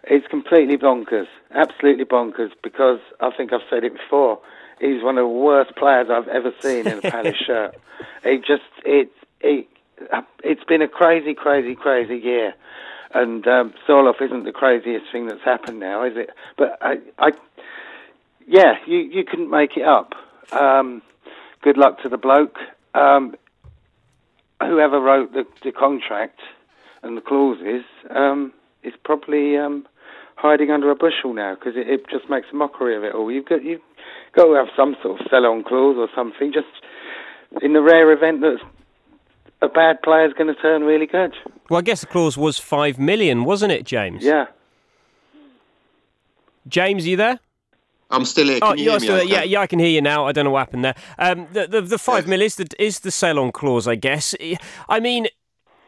[0.06, 2.50] It's completely bonkers, absolutely bonkers.
[2.63, 4.40] Because I think I've said it before.
[4.82, 7.76] He's one of the worst players I've ever seen in a Palace shirt.
[8.24, 9.12] It just it
[9.42, 9.68] it
[10.44, 12.56] it's been a crazy, crazy, crazy year.
[13.13, 16.30] And um, Sorloth isn't the craziest thing that's happened now, is it?
[16.58, 17.32] But I, I
[18.48, 20.13] yeah, you, you couldn't make it up.
[20.52, 21.02] Um,
[21.62, 22.58] good luck to the bloke.
[22.93, 23.36] Um,
[24.62, 26.39] whoever wrote the, the contract
[27.04, 29.86] and the clauses um, is probably um,
[30.36, 33.32] hiding under a bushel now because it, it, just makes a mockery of it all.
[33.32, 33.82] You've got you've
[34.36, 36.54] got to have some sort of sell-on clause or something.
[36.54, 36.67] Just
[37.62, 38.58] in the rare event that
[39.62, 41.34] a bad player is going to turn really good.
[41.70, 44.24] Well, I guess the clause was five million, wasn't it, James?
[44.24, 44.48] Yeah.
[46.67, 47.39] James, are you there?
[48.10, 48.60] I'm still here.
[48.60, 49.30] Can oh, you are still okay?
[49.30, 50.26] Yeah, yeah, I can hear you now.
[50.26, 50.96] I don't know what happened there.
[51.20, 54.34] Um, the, the, the five mil is the is the sell on clause, I guess.
[54.88, 55.28] I mean,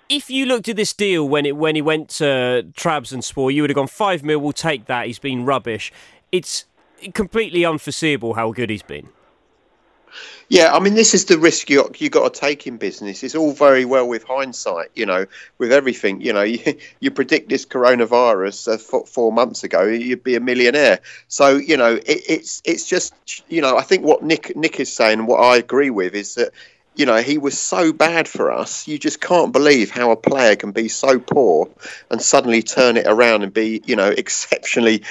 [0.10, 3.69] if you looked at this deal when it when he went to Trabzonspor, you would
[3.69, 4.39] have gone five mil.
[4.39, 5.08] We'll take that.
[5.08, 5.93] He's been rubbish.
[6.32, 6.65] It's
[7.13, 9.10] completely unforeseeable how good he's been.
[10.50, 13.24] Yeah, I mean, this is the risk you you got to take in business.
[13.24, 15.26] It's all very well with hindsight, you know,
[15.58, 16.22] with everything.
[16.22, 20.39] You know, you, you predict this coronavirus uh, four, four, months ago, you'd be a
[20.39, 21.00] millionaire.
[21.28, 23.13] So, you know, it, it's it's just,
[23.48, 26.52] you know, I think what Nick Nick is saying, what I agree with, is that
[27.00, 28.86] you know, he was so bad for us.
[28.86, 31.69] You just can't believe how a player can be so poor
[32.12, 35.04] and suddenly turn it around and be, you know, exceptionally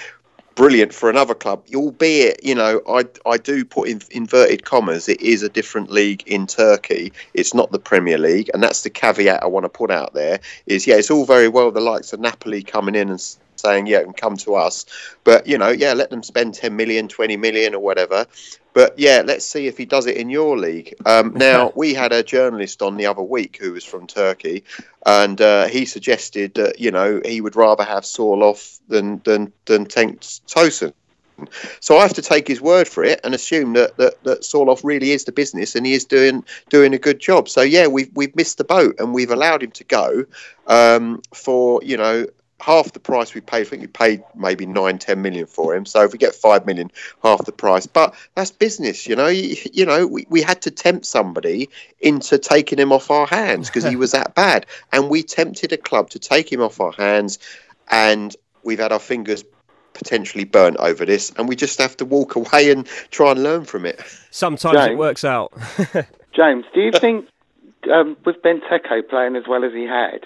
[0.58, 1.62] brilliant for another club.
[1.72, 5.08] Albeit, you know, I I do put in inverted commas.
[5.08, 7.12] It is a different league in Turkey.
[7.32, 10.40] It's not the Premier League, and that's the caveat I want to put out there.
[10.66, 14.00] Is yeah, it's all very well the likes of Napoli coming in and saying yeah,
[14.00, 14.86] and come to us,
[15.24, 18.26] but you know, yeah, let them spend 10 million, 20 million, or whatever.
[18.74, 20.94] But yeah, let's see if he does it in your league.
[21.04, 24.64] Um, now, we had a journalist on the other week who was from Turkey,
[25.04, 29.86] and uh, he suggested that you know he would rather have Sorloth than than than
[29.86, 30.92] Cenk Tosun.
[31.80, 34.84] So I have to take his word for it and assume that, that that Sorloth
[34.84, 37.48] really is the business and he is doing doing a good job.
[37.48, 40.24] So yeah, we've we've missed the boat and we've allowed him to go
[40.66, 42.26] um, for you know
[42.60, 43.60] half the price we paid.
[43.60, 45.86] I think we paid maybe nine, ten million for him.
[45.86, 46.90] So if we get five million,
[47.22, 47.86] half the price.
[47.86, 49.28] But that's business, you know.
[49.28, 51.68] You, you know, we, we had to tempt somebody
[52.00, 55.76] into taking him off our hands because he was that bad, and we tempted a
[55.76, 57.38] club to take him off our hands,
[57.90, 59.44] and we've had our fingers
[59.94, 63.64] potentially burnt over this, and we just have to walk away and try and learn
[63.64, 64.00] from it.
[64.30, 65.52] Sometimes James, it works out.
[66.32, 67.26] James, do you think
[67.92, 70.20] um, with Benteke playing as well as he had,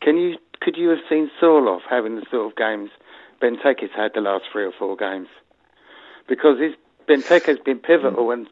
[0.00, 2.90] can you could you have seen Sorloth having the sort of games
[3.40, 5.28] Benteke's had the last three or four games?
[6.28, 6.74] Because his
[7.06, 8.32] Benteke's been pivotal, mm.
[8.32, 8.46] and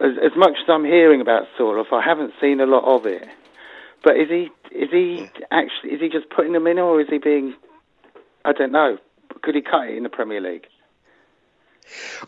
[0.00, 3.26] as, as much as I'm hearing about Sorloth, I haven't seen a lot of it.
[4.04, 7.18] But is he is he actually is he just putting them in, or is he
[7.18, 7.54] being?
[8.44, 8.98] I don't know.
[9.42, 10.66] Could he cut it in the Premier League?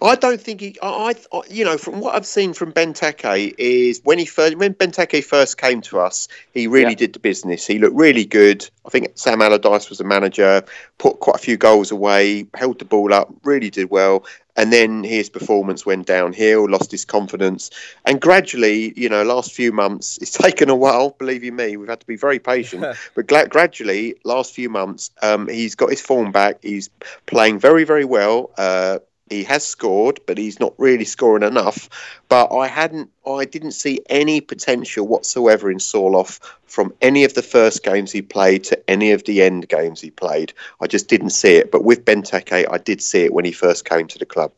[0.02, 0.76] I don't think he.
[0.82, 4.74] I, I, you know, from what I've seen from Benteke is when he first, when
[4.74, 6.96] Benteke first came to us, he really yeah.
[6.96, 7.66] did the business.
[7.66, 8.68] He looked really good.
[8.84, 10.62] I think Sam Allardyce was the manager,
[10.98, 14.24] put quite a few goals away, held the ball up, really did well.
[14.56, 17.70] And then his performance went downhill, lost his confidence,
[18.04, 21.10] and gradually, you know, last few months, it's taken a while.
[21.10, 22.84] Believe you me, we've had to be very patient.
[23.14, 26.58] but gra- gradually, last few months, um, he's got his form back.
[26.62, 26.88] He's
[27.26, 28.50] playing very, very well.
[28.56, 28.98] Uh,
[29.30, 31.88] he has scored, but he's not really scoring enough.
[32.28, 37.42] But I hadn't, I didn't see any potential whatsoever in Sorloth from any of the
[37.42, 40.52] first games he played to any of the end games he played.
[40.80, 41.70] I just didn't see it.
[41.70, 44.52] But with Benteke, I did see it when he first came to the club.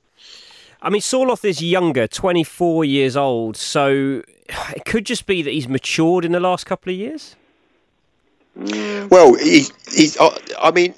[0.83, 4.23] I mean, Sorloth is younger, 24 years old, so
[4.75, 7.37] it could just be that he's matured in the last couple of years.
[8.59, 9.11] Mm.
[9.11, 10.95] Well, he's, he's, uh, I mean,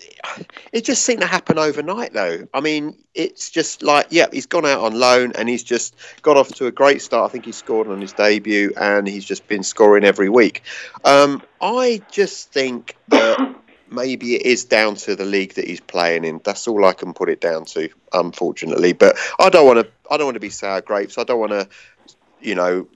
[0.73, 2.47] it just seemed to happen overnight, though.
[2.55, 6.37] I mean, it's just like, yeah, he's gone out on loan and he's just got
[6.37, 7.29] off to a great start.
[7.29, 10.63] I think he scored on his debut and he's just been scoring every week.
[11.05, 13.57] Um, I just think that
[13.91, 16.41] maybe it is down to the league that he's playing in.
[16.45, 18.93] That's all I can put it down to, unfortunately.
[18.93, 19.91] But I don't want to.
[20.11, 21.19] I don't want to be sour grapes.
[21.19, 21.69] I don't want to,
[22.41, 22.87] you know,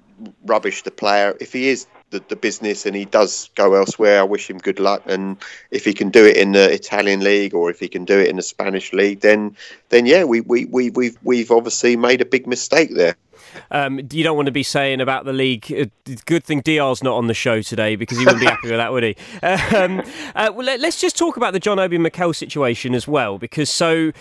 [0.47, 1.37] rubbish the player.
[1.41, 4.79] If he is the, the business and he does go elsewhere, I wish him good
[4.79, 5.03] luck.
[5.07, 5.37] And
[5.71, 8.29] if he can do it in the Italian league or if he can do it
[8.29, 9.57] in the Spanish league, then
[9.89, 13.17] then yeah, we we we we've we've obviously made a big mistake there.
[13.71, 15.73] Um, you don't want to be saying about the league.
[15.73, 18.79] Uh, good thing Diar's not on the show today because he wouldn't be happy with
[18.79, 19.17] that, would he?
[19.73, 20.03] Um,
[20.35, 23.71] uh, well, let, us just talk about the John Obi Mikel situation as well, because
[23.71, 24.13] so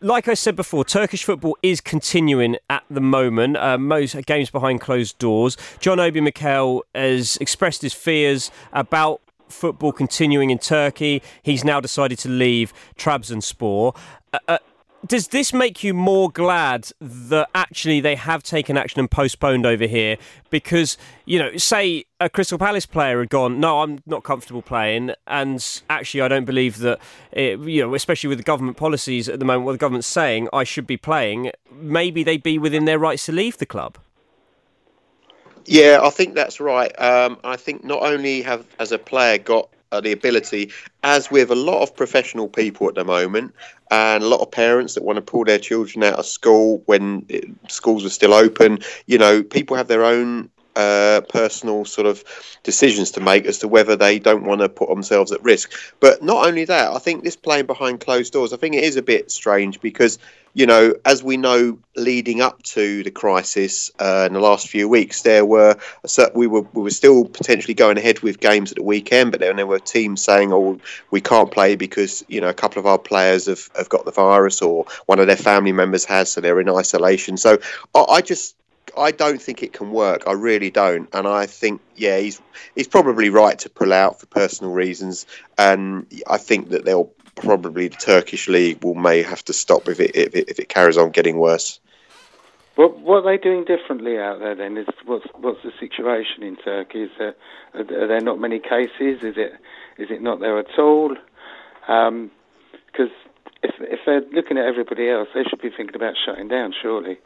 [0.00, 3.56] like I said before, Turkish football is continuing at the moment.
[3.56, 5.56] Uh, most games behind closed doors.
[5.78, 11.22] John Obi Mikel has expressed his fears about football continuing in Turkey.
[11.42, 13.96] He's now decided to leave Trabzonspor.
[14.32, 14.58] Uh, uh,
[15.06, 19.86] does this make you more glad that actually they have taken action and postponed over
[19.86, 20.16] here?
[20.50, 25.12] Because, you know, say a Crystal Palace player had gone, no, I'm not comfortable playing,
[25.26, 27.00] and actually I don't believe that,
[27.32, 30.48] it, you know, especially with the government policies at the moment, what the government's saying,
[30.52, 33.98] I should be playing, maybe they'd be within their rights to leave the club.
[35.66, 36.92] Yeah, I think that's right.
[37.00, 41.50] Um, I think not only have, as a player, got uh, the ability, as with
[41.50, 43.54] a lot of professional people at the moment,
[43.94, 47.24] and a lot of parents that want to pull their children out of school when
[47.28, 48.80] it, schools are still open.
[49.06, 52.24] You know, people have their own uh, personal sort of
[52.64, 55.72] decisions to make as to whether they don't want to put themselves at risk.
[56.00, 58.96] But not only that, I think this playing behind closed doors, I think it is
[58.96, 60.18] a bit strange because
[60.54, 64.88] you know, as we know, leading up to the crisis uh, in the last few
[64.88, 65.76] weeks, there were
[66.32, 69.56] we were we were still potentially going ahead with games at the weekend, but then
[69.56, 70.78] there were teams saying, "Oh,
[71.10, 74.12] we can't play because you know a couple of our players have, have got the
[74.12, 77.58] virus, or one of their family members has, so they're in isolation." So
[77.94, 78.54] I, I just
[78.96, 80.22] I don't think it can work.
[80.28, 82.40] I really don't, and I think yeah, he's
[82.76, 85.26] he's probably right to pull out for personal reasons,
[85.58, 90.00] and I think that they'll probably the Turkish league will may have to stop if
[90.00, 91.80] it if it, if it carries on getting worse.
[92.76, 94.76] What what are they doing differently out there then?
[94.76, 97.04] Is what's what's the situation in Turkey?
[97.04, 97.34] Is there
[97.74, 99.22] are there not many cases?
[99.22, 99.52] Is it
[99.98, 101.10] is it not there at all?
[101.80, 102.30] Because um,
[103.62, 106.74] if if they're looking at everybody else, they should be thinking about shutting down.
[106.80, 107.18] Surely.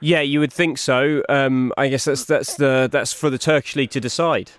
[0.00, 1.22] Yeah, you would think so.
[1.28, 4.52] Um, I guess that's that's the that's for the Turkish league to decide.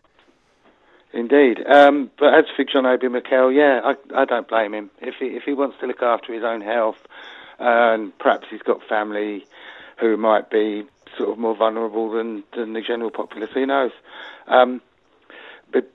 [1.15, 4.91] Indeed, um, but as for John Obi Mikel, yeah, I, I don't blame him.
[5.01, 6.97] If he if he wants to look after his own health,
[7.57, 9.45] and perhaps he's got family
[9.97, 10.83] who might be
[11.17, 13.91] sort of more vulnerable than than the general populace, who knows?
[14.47, 14.81] Um,
[15.71, 15.89] but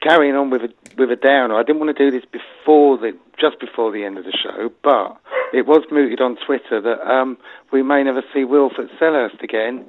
[0.00, 3.18] carrying on with a with a downer, I didn't want to do this before the
[3.40, 5.16] just before the end of the show, but
[5.52, 7.38] it was mooted on Twitter that um,
[7.72, 9.84] we may never see Wilf at Selhurst again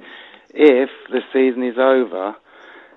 [0.52, 2.34] if the season is over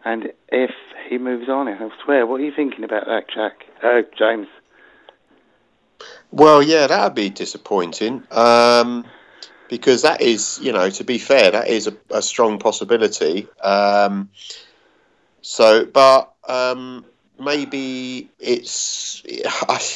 [0.05, 0.71] and if
[1.09, 2.25] he moves on elsewhere.
[2.25, 3.65] What are you thinking about that, Jack?
[3.83, 4.47] Uh, James?
[6.31, 8.23] Well, yeah, that would be disappointing.
[8.31, 9.05] Um,
[9.67, 13.47] because that is, you know, to be fair, that is a, a strong possibility.
[13.61, 14.29] Um,
[15.41, 17.05] so, but um,
[17.39, 19.23] maybe it's,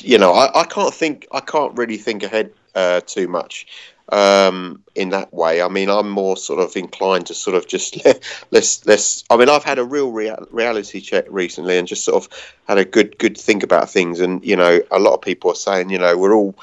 [0.01, 3.67] you know, I, I, can't think, I can't really think ahead uh, too much
[4.11, 5.61] um, in that way.
[5.61, 7.97] I mean, I'm more sort of inclined to sort of just
[8.51, 9.23] let's let's.
[9.29, 12.77] I mean, I've had a real rea- reality check recently and just sort of had
[12.77, 14.19] a good good think about things.
[14.19, 16.55] And you know, a lot of people are saying, you know, we're all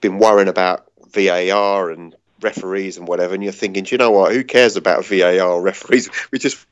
[0.00, 4.32] been worrying about VAR and referees and whatever, and you're thinking, do you know what?
[4.32, 6.10] Who cares about VAR referees?
[6.30, 6.66] We just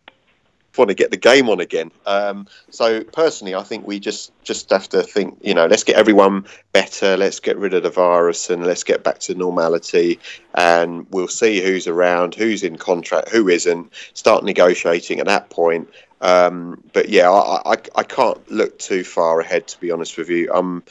[0.77, 1.91] want to get the game on again.
[2.07, 5.97] Um, so personally, I think we just just have to think, you know, let's get
[5.97, 7.17] everyone better.
[7.17, 10.19] Let's get rid of the virus and let's get back to normality.
[10.55, 13.93] And we'll see who's around, who's in contract, who isn't.
[14.15, 15.89] Start negotiating at that point.
[16.21, 20.29] Um, but yeah, I, I, I can't look too far ahead to be honest with
[20.29, 20.51] you.
[20.53, 20.83] I'm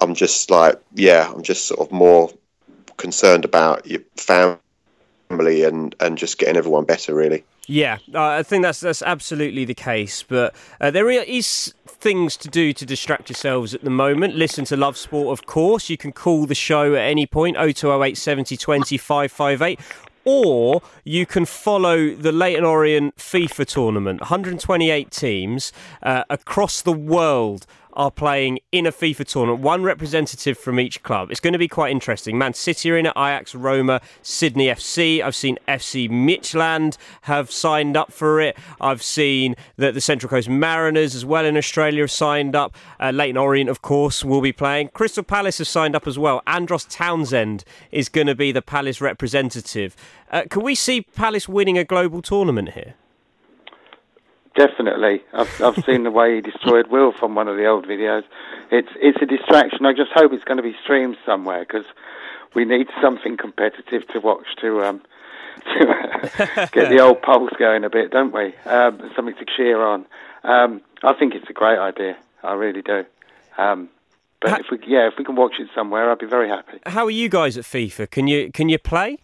[0.00, 2.30] I'm just like yeah, I'm just sort of more
[2.96, 4.58] concerned about your family
[5.30, 7.44] and and just getting everyone better really.
[7.66, 10.22] Yeah, uh, I think that's that's absolutely the case.
[10.22, 14.36] But uh, there is things to do to distract yourselves at the moment.
[14.36, 15.90] Listen to Love Sport, of course.
[15.90, 19.80] You can call the show at any point 0208 70 20 558
[20.26, 24.20] or you can follow the Leyton Orient FIFA tournament.
[24.20, 25.72] 128 teams
[26.02, 27.64] uh, across the world
[27.96, 31.30] are playing in a FIFA tournament, one representative from each club.
[31.30, 32.36] It's going to be quite interesting.
[32.36, 35.22] Man City are in it, Ajax, Roma, Sydney FC.
[35.22, 38.56] I've seen FC Midtjylland have signed up for it.
[38.80, 42.76] I've seen that the Central Coast Mariners as well in Australia have signed up.
[43.00, 44.88] Uh, Leyton Orient, of course, will be playing.
[44.88, 46.42] Crystal Palace have signed up as well.
[46.46, 49.96] Andros Townsend is going to be the Palace representative.
[50.30, 52.94] Uh, can we see Palace winning a global tournament here?
[54.56, 58.22] Definitely, I've I've seen the way he destroyed Will from one of the old videos.
[58.70, 59.84] It's it's a distraction.
[59.84, 61.84] I just hope it's going to be streamed somewhere because
[62.54, 65.02] we need something competitive to watch to um
[65.78, 68.54] to get the old pulse going a bit, don't we?
[68.64, 70.06] Um, something to cheer on.
[70.44, 72.16] Um, I think it's a great idea.
[72.42, 73.04] I really do.
[73.58, 73.88] Um,
[74.40, 76.78] but Ha- if we, yeah, if we can watch it somewhere, I'd be very happy.
[76.86, 78.10] How are you guys at FIFA?
[78.10, 79.18] Can you can you play?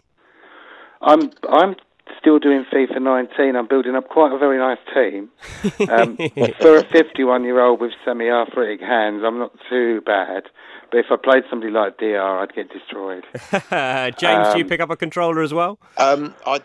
[1.01, 1.75] I'm, I'm
[2.19, 3.55] still doing FIFA 19.
[3.55, 5.29] I'm building up quite a very nice team.
[5.89, 6.17] Um,
[6.61, 10.43] for a 51-year-old with semi-arthritic hands, I'm not too bad.
[10.91, 13.23] But if I played somebody like DR, I'd get destroyed.
[14.19, 15.79] James, do you Um, pick up a controller as well?
[15.97, 16.61] Um, I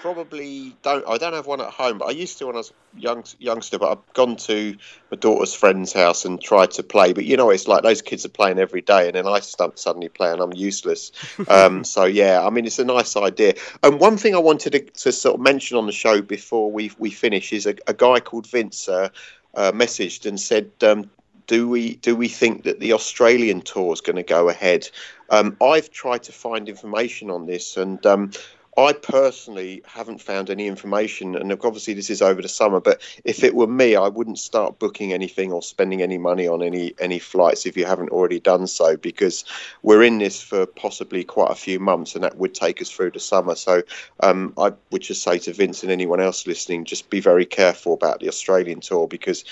[0.00, 1.04] probably don't.
[1.08, 3.78] I don't have one at home, but I used to when I was young youngster.
[3.78, 4.76] But I've gone to
[5.10, 7.12] my daughter's friend's house and tried to play.
[7.12, 9.78] But you know, it's like those kids are playing every day, and then I st-
[9.78, 11.12] suddenly play, and I'm useless.
[11.48, 13.54] Um, so yeah, I mean, it's a nice idea.
[13.82, 16.90] And one thing I wanted to, to sort of mention on the show before we
[16.98, 19.08] we finish is a, a guy called Vince uh,
[19.54, 20.70] uh, messaged and said.
[20.82, 21.10] Um,
[21.46, 24.88] do we do we think that the Australian tour is going to go ahead?
[25.30, 28.32] Um, I've tried to find information on this, and um,
[28.78, 31.34] I personally haven't found any information.
[31.34, 32.80] And obviously, this is over the summer.
[32.80, 36.62] But if it were me, I wouldn't start booking anything or spending any money on
[36.62, 39.44] any any flights if you haven't already done so, because
[39.82, 43.12] we're in this for possibly quite a few months, and that would take us through
[43.12, 43.54] the summer.
[43.54, 43.82] So
[44.20, 47.94] um, I would just say to Vince and anyone else listening, just be very careful
[47.94, 49.44] about the Australian tour because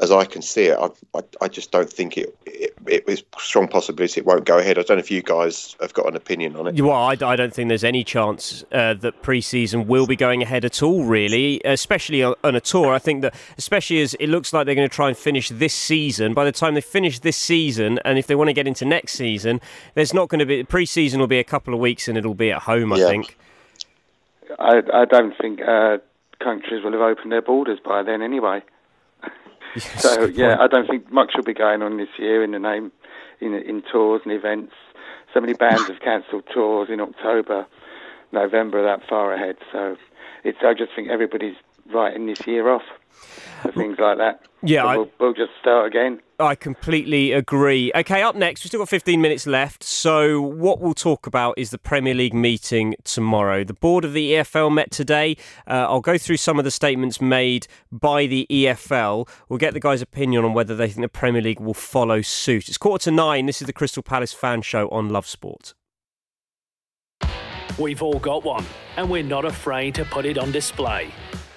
[0.00, 0.88] as I can see it, I,
[1.18, 4.78] I, I just don't think it, it, it is strong possibility it won't go ahead.
[4.78, 6.80] I don't know if you guys have got an opinion on it.
[6.80, 10.64] Well, I, I don't think there's any chance uh, that pre-season will be going ahead
[10.64, 12.92] at all, really, especially on, on a tour.
[12.94, 15.74] I think that, especially as it looks like they're going to try and finish this
[15.74, 18.86] season, by the time they finish this season, and if they want to get into
[18.86, 19.60] next season,
[19.94, 22.50] there's not going to be pre-season will be a couple of weeks and it'll be
[22.50, 22.92] at home.
[22.92, 23.08] I Yeah.
[23.08, 23.36] think.
[24.58, 25.98] I, I don't think uh,
[26.40, 28.62] countries will have opened their borders by then anyway.
[29.76, 30.56] So yeah.
[30.60, 32.92] I don't think much will be going on this year in the name
[33.40, 34.72] in in tours and events.
[35.32, 37.66] So many bands have cancelled tours in October,
[38.32, 39.56] November, that far ahead.
[39.72, 39.96] So
[40.44, 41.56] it's I just think everybody's
[41.86, 42.82] writing this year off
[43.62, 44.42] for things like that.
[44.62, 46.20] Yeah, So I- we'll, we'll just start again.
[46.42, 47.92] I completely agree.
[47.94, 49.84] Okay, up next, we've still got 15 minutes left.
[49.84, 53.62] So, what we'll talk about is the Premier League meeting tomorrow.
[53.62, 55.36] The board of the EFL met today.
[55.68, 59.28] Uh, I'll go through some of the statements made by the EFL.
[59.48, 62.68] We'll get the guys' opinion on whether they think the Premier League will follow suit.
[62.68, 63.46] It's quarter to nine.
[63.46, 65.74] This is the Crystal Palace fan show on Love Sport.
[67.78, 68.66] We've all got one,
[68.96, 71.10] and we're not afraid to put it on display.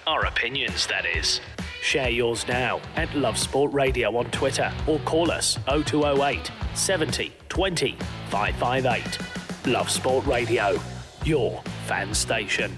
[0.06, 1.42] Our opinions, that is.
[1.86, 7.96] Share yours now at Love Sport Radio on Twitter or call us 0208 70 20
[8.30, 9.72] 558.
[9.72, 10.80] Love Sport Radio,
[11.26, 12.76] your fan station.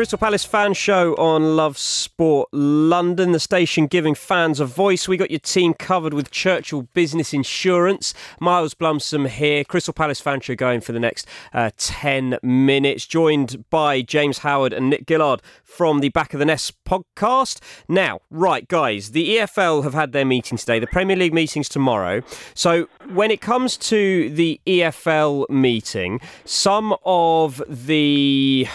[0.00, 5.06] Crystal Palace fan show on Love Sport London, the station giving fans a voice.
[5.06, 8.14] We got your team covered with Churchill Business Insurance.
[8.40, 13.68] Miles Blumsom here, Crystal Palace fan show going for the next uh, 10 minutes, joined
[13.68, 17.60] by James Howard and Nick Gillard from the Back of the Nest podcast.
[17.86, 22.22] Now, right, guys, the EFL have had their meeting today, the Premier League meetings tomorrow.
[22.54, 28.66] So, when it comes to the EFL meeting, some of the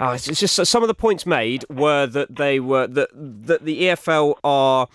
[0.00, 3.82] it's it's just some of the points made were that they were that that the
[3.82, 4.88] EFL are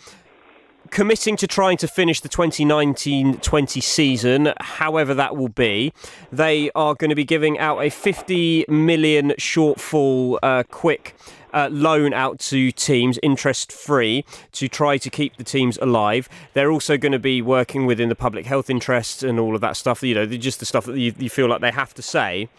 [0.92, 5.94] committing to trying to finish the 2019-20 season, however that will be.
[6.32, 11.16] They are going to be giving out a 50 million shortfall uh, quick
[11.54, 16.28] uh, loan out to teams interest free to try to keep the teams alive.
[16.54, 19.78] They're also going to be working within the public health interests and all of that
[19.78, 20.04] stuff.
[20.04, 22.50] You know, just the stuff that you, you feel like they have to say.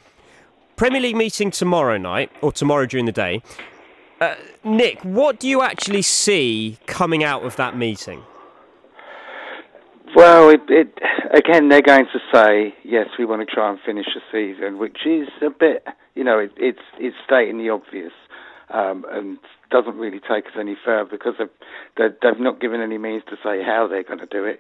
[0.83, 3.41] Premier League meeting tomorrow night or tomorrow during the day.
[4.21, 8.21] Uh, Nick, what do you actually see coming out of that meeting?
[10.17, 10.89] Well, it, it
[11.33, 15.07] again, they're going to say yes, we want to try and finish the season, which
[15.07, 18.13] is a bit, you know, it, it's it's stating the obvious,
[18.71, 19.39] um, and
[19.71, 23.63] doesn't really take us any further because they've, they've not given any means to say
[23.63, 24.59] how they're going to do it,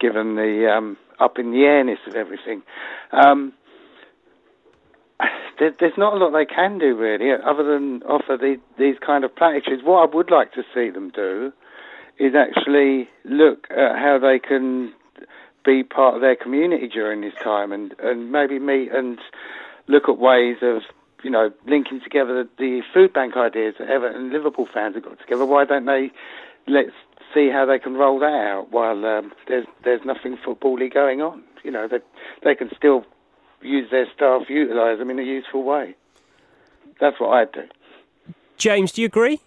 [0.00, 2.62] given the um, up in the airness of everything.
[3.12, 3.52] Um,
[5.58, 9.34] there's not a lot they can do really, other than offer the, these kind of
[9.34, 9.82] platitudes.
[9.84, 11.52] What I would like to see them do
[12.18, 14.92] is actually look at how they can
[15.64, 19.18] be part of their community during this time, and, and maybe meet and
[19.88, 20.82] look at ways of
[21.22, 25.04] you know linking together the, the food bank ideas that Everton and Liverpool fans have
[25.04, 25.44] got together.
[25.44, 26.10] Why don't they
[26.66, 26.92] let's
[27.34, 31.42] see how they can roll that out while um, there's there's nothing footbally going on.
[31.62, 31.98] You know they
[32.42, 33.04] they can still
[33.64, 35.94] use their staff, utilise them in a useful way.
[37.00, 37.62] That's what I'd do.
[38.56, 39.40] James, do you agree?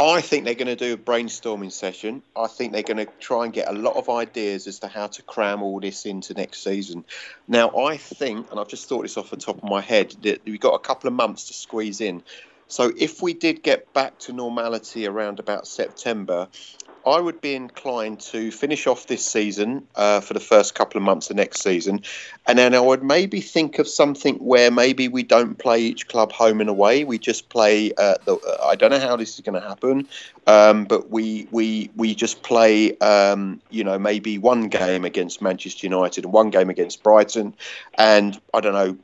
[0.00, 2.22] I think they're going to do a brainstorming session.
[2.36, 5.08] I think they're going to try and get a lot of ideas as to how
[5.08, 7.04] to cram all this into next season.
[7.48, 10.42] Now, I think, and I've just thought this off the top of my head, that
[10.44, 12.22] we've got a couple of months to squeeze in.
[12.68, 16.46] So if we did get back to normality around about September,
[17.08, 21.04] I would be inclined to finish off this season uh, for the first couple of
[21.04, 22.02] months of next season,
[22.46, 26.32] and then I would maybe think of something where maybe we don't play each club
[26.32, 27.04] home and away.
[27.04, 27.92] We just play.
[27.96, 30.06] Uh, the, uh, I don't know how this is going to happen,
[30.46, 32.96] um, but we we we just play.
[32.98, 37.54] Um, you know, maybe one game against Manchester United and one game against Brighton,
[37.96, 38.98] and I don't know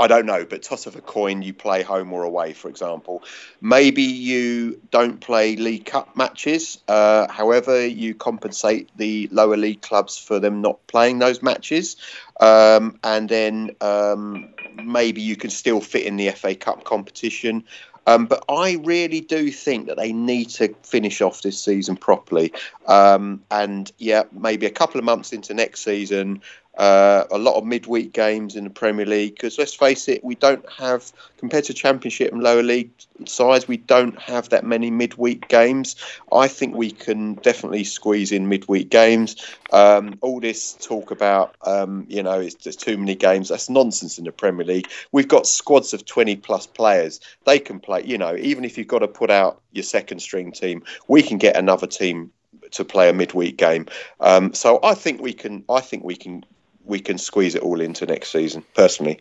[0.00, 3.22] I don't know, but toss of a coin, you play home or away, for example.
[3.60, 6.78] Maybe you don't play League Cup matches.
[6.88, 11.96] Uh, however, you compensate the lower league clubs for them not playing those matches.
[12.40, 17.64] Um, and then um, maybe you can still fit in the FA Cup competition.
[18.06, 22.52] Um, but I really do think that they need to finish off this season properly.
[22.86, 26.42] Um, and yeah, maybe a couple of months into next season,
[26.76, 30.34] uh, a lot of midweek games in the Premier League because let's face it, we
[30.34, 32.90] don't have compared to Championship and lower league
[33.26, 35.96] sides, we don't have that many midweek games.
[36.32, 39.36] I think we can definitely squeeze in midweek games.
[39.72, 44.24] Um, all this talk about um, you know there's too many games that's nonsense in
[44.24, 44.88] the Premier League.
[45.12, 47.20] We've got squads of 20 plus players.
[47.44, 48.04] They can play.
[48.04, 51.38] You know, even if you've got to put out your second string team, we can
[51.38, 52.30] get another team
[52.72, 53.86] to play a midweek game.
[54.20, 55.64] Um, so I think we can.
[55.68, 56.44] I think we can
[56.90, 58.64] we can squeeze it all into next season.
[58.74, 59.20] Personally,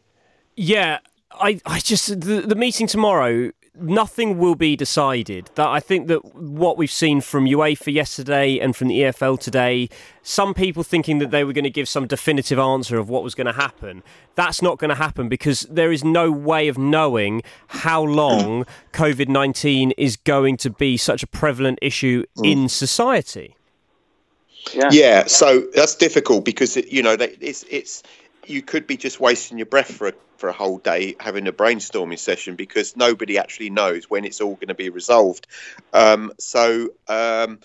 [0.58, 1.00] yeah,
[1.32, 3.52] I, I just the, the meeting tomorrow.
[3.82, 5.50] Nothing will be decided.
[5.56, 9.88] That I think that what we've seen from UEFA yesterday and from the EFL today,
[10.22, 13.36] some people thinking that they were going to give some definitive answer of what was
[13.36, 14.04] going to happen.
[14.36, 19.30] That's not going to happen because there is no way of knowing how long COVID
[19.30, 22.52] nineteen is going to be such a prevalent issue mm.
[22.52, 23.56] in society.
[24.74, 24.90] Yeah.
[24.92, 28.04] yeah, so that's difficult because it, you know it's it's
[28.46, 31.54] you could be just wasting your breath for a, for a whole day having a
[31.54, 35.48] brainstorming session because nobody actually knows when it's all going to be resolved.
[35.94, 37.60] Um, so um,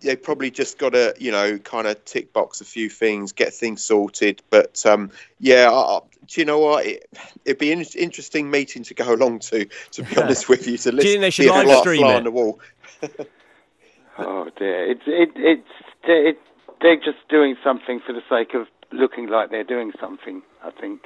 [0.00, 3.52] they probably just got to you know kind of tick box a few things, get
[3.52, 4.42] things sorted.
[4.50, 5.10] But um,
[5.40, 6.86] yeah, I, do you know what?
[6.86, 7.08] It,
[7.46, 9.66] would be an interesting meeting to go along to.
[9.92, 10.98] To be honest with you, to listen.
[10.98, 12.14] Do you think they should live stream it?
[12.14, 12.60] On the wall.
[14.18, 15.68] oh dear, it's it, it's
[16.06, 16.32] they're,
[16.80, 20.42] they're just doing something for the sake of looking like they're doing something.
[20.62, 21.02] I think,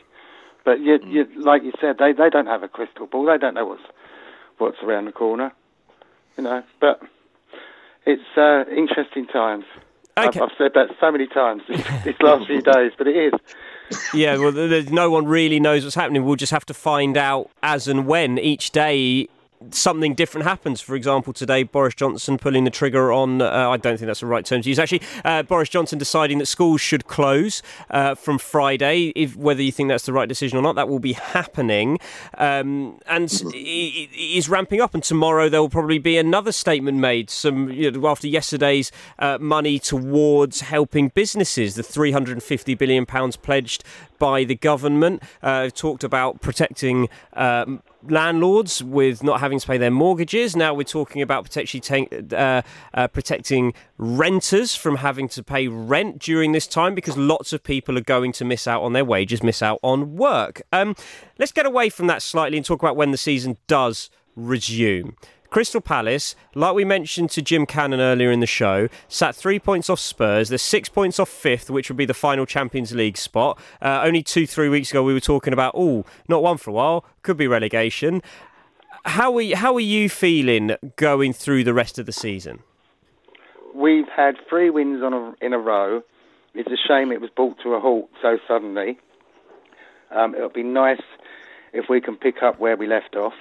[0.64, 1.12] but you, mm.
[1.12, 3.26] you, like you said, they they don't have a crystal ball.
[3.26, 3.82] They don't know what's
[4.58, 5.52] what's around the corner.
[6.36, 7.00] You know, but
[8.06, 9.64] it's uh, interesting times.
[10.16, 10.40] Okay.
[10.40, 13.40] I've, I've, said that so many times these last few days, but it is.
[14.14, 14.52] Yeah, well,
[14.90, 16.24] no one really knows what's happening.
[16.24, 19.28] We'll just have to find out as and when each day
[19.70, 20.80] something different happens.
[20.80, 24.26] For example, today Boris Johnson pulling the trigger on, uh, I don't think that's the
[24.26, 28.38] right term to use actually, uh, Boris Johnson deciding that schools should close uh, from
[28.38, 29.12] Friday.
[29.14, 31.98] If Whether you think that's the right decision or not, that will be happening.
[32.38, 34.94] Um, and it is ramping up.
[34.94, 39.38] And tomorrow there will probably be another statement made some you know, after yesterday's uh,
[39.40, 43.84] money towards helping businesses, the £350 billion pledged
[44.18, 45.22] by the government.
[45.42, 50.56] Uh, talked about protecting um, landlords with not having to pay their mortgages.
[50.56, 52.62] Now we're talking about potentially take, uh,
[52.94, 57.98] uh, protecting renters from having to pay rent during this time because lots of people
[57.98, 60.62] are going to miss out on their wages, miss out on work.
[60.72, 60.94] Um,
[61.38, 65.14] let's get away from that slightly and talk about when the season does resume.
[65.50, 69.90] Crystal Palace, like we mentioned to Jim Cannon earlier in the show, sat three points
[69.90, 70.48] off Spurs.
[70.48, 73.58] They're six points off fifth, which would be the final Champions League spot.
[73.82, 76.72] Uh, only two, three weeks ago, we were talking about, oh, not one for a
[76.72, 78.22] while, could be relegation.
[79.04, 82.60] How are, you, how are you feeling going through the rest of the season?
[83.74, 86.02] We've had three wins on a, in a row.
[86.54, 88.98] It's a shame it was brought to a halt so suddenly.
[90.14, 91.00] Um, it'll be nice
[91.72, 93.32] if we can pick up where we left off.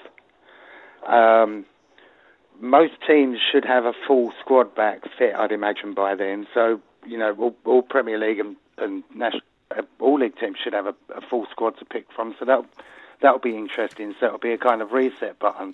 [1.08, 1.66] Um,
[2.60, 6.48] most teams should have a full squad back fit, I'd imagine by then.
[6.54, 9.42] So you know, all, all Premier League and, and national,
[9.76, 12.36] uh, all league teams should have a, a, full squad to pick from.
[12.40, 12.64] So that
[13.22, 14.16] that'll be interesting.
[14.20, 15.74] So it'll be a kind of reset button.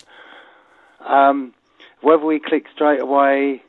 [1.05, 1.53] Um,
[2.01, 3.63] whether we click straight away,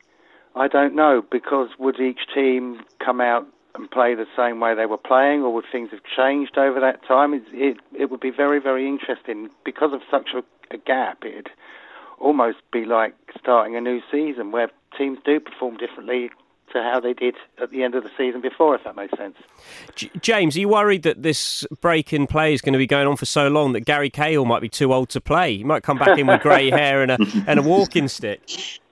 [0.55, 4.87] I don't know because would each team come out and play the same way they
[4.87, 7.33] were playing, or would things have changed over that time?
[7.33, 10.43] It it, it would be very very interesting because of such a,
[10.73, 11.19] a gap.
[11.23, 11.47] It
[12.19, 16.29] almost be like starting a new season where teams do perform differently
[16.73, 19.37] to how they did at the end of the season before, if that makes sense.
[19.95, 23.07] J- James, are you worried that this break in play is going to be going
[23.07, 25.57] on for so long that Gary Cahill might be too old to play?
[25.57, 28.41] He might come back in with grey hair and a and a walking stick.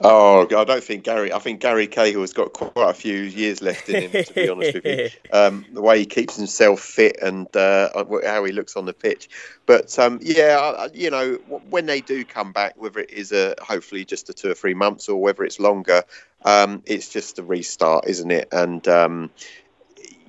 [0.00, 1.32] Oh, I don't think Gary.
[1.32, 4.24] I think Gary Cahill has got quite a few years left in him.
[4.24, 8.44] To be honest with you, um, the way he keeps himself fit and uh, how
[8.44, 9.28] he looks on the pitch.
[9.66, 11.34] But um, yeah, you know,
[11.70, 14.74] when they do come back, whether it is a hopefully just a two or three
[14.74, 16.02] months or whether it's longer,
[16.44, 18.48] um, it's just a restart, isn't it?
[18.50, 19.30] And um,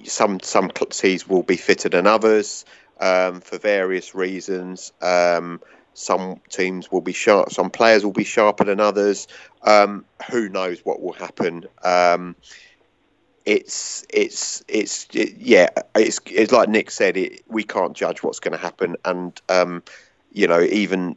[0.03, 2.66] some some teams will be fitter than others
[2.99, 4.93] um, for various reasons.
[5.01, 5.59] Um,
[5.95, 7.51] some teams will be sharp.
[7.51, 9.27] Some players will be sharper than others.
[9.63, 11.65] Um, who knows what will happen?
[11.83, 12.35] Um,
[13.45, 15.69] it's it's it's it, yeah.
[15.95, 17.15] It's it's like Nick said.
[17.15, 19.83] It, we can't judge what's going to happen, and um,
[20.31, 21.15] you know even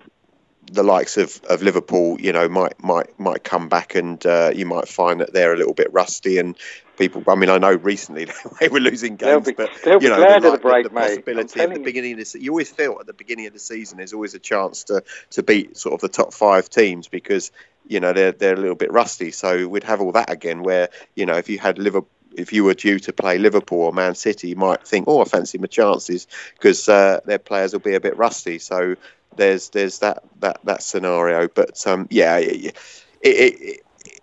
[0.71, 4.67] the likes of, of Liverpool, you know, might might might come back, and uh, you
[4.67, 6.57] might find that they're a little bit rusty, and
[6.99, 7.23] people.
[7.27, 8.27] I mean, I know recently
[8.61, 12.21] they were losing games, be, but you know, the, break, the, possibility at the beginning
[12.21, 14.85] of the you always feel at the beginning of the season there's always a chance
[14.85, 17.51] to to beat sort of the top five teams because
[17.87, 19.31] you know they're they're a little bit rusty.
[19.31, 22.11] So we'd have all that again, where you know if you had Liverpool.
[22.37, 25.25] If you were due to play Liverpool or Man City, you might think, "Oh, I
[25.25, 28.59] fancy my chances," because uh, their players will be a bit rusty.
[28.61, 28.97] So
[29.37, 31.49] there's there's that that that scenario.
[31.49, 32.77] But um, yeah, it,
[33.23, 33.81] it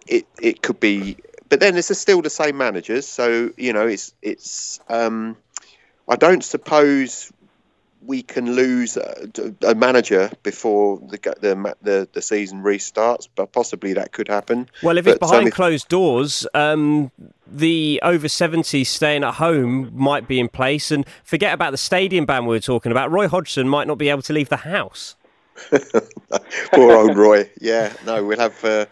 [0.08, 1.18] it it could be
[1.50, 4.80] but then it's still the same managers, so you know it's it's.
[4.90, 5.38] Um,
[6.08, 7.32] I don't suppose
[8.06, 9.30] we can lose a,
[9.64, 14.70] a manager before the, the, the the season restarts, but possibly that could happen.
[14.84, 17.12] Well, if but, it's behind closed doors, um,
[17.48, 22.26] the over 70s staying at home might be in place, and forget about the stadium
[22.26, 23.12] ban we were talking about.
[23.12, 25.16] Roy Hodgson might not be able to leave the house.
[26.74, 27.50] Poor old Roy.
[27.60, 28.64] Yeah, no, we'll have.
[28.64, 28.86] Uh,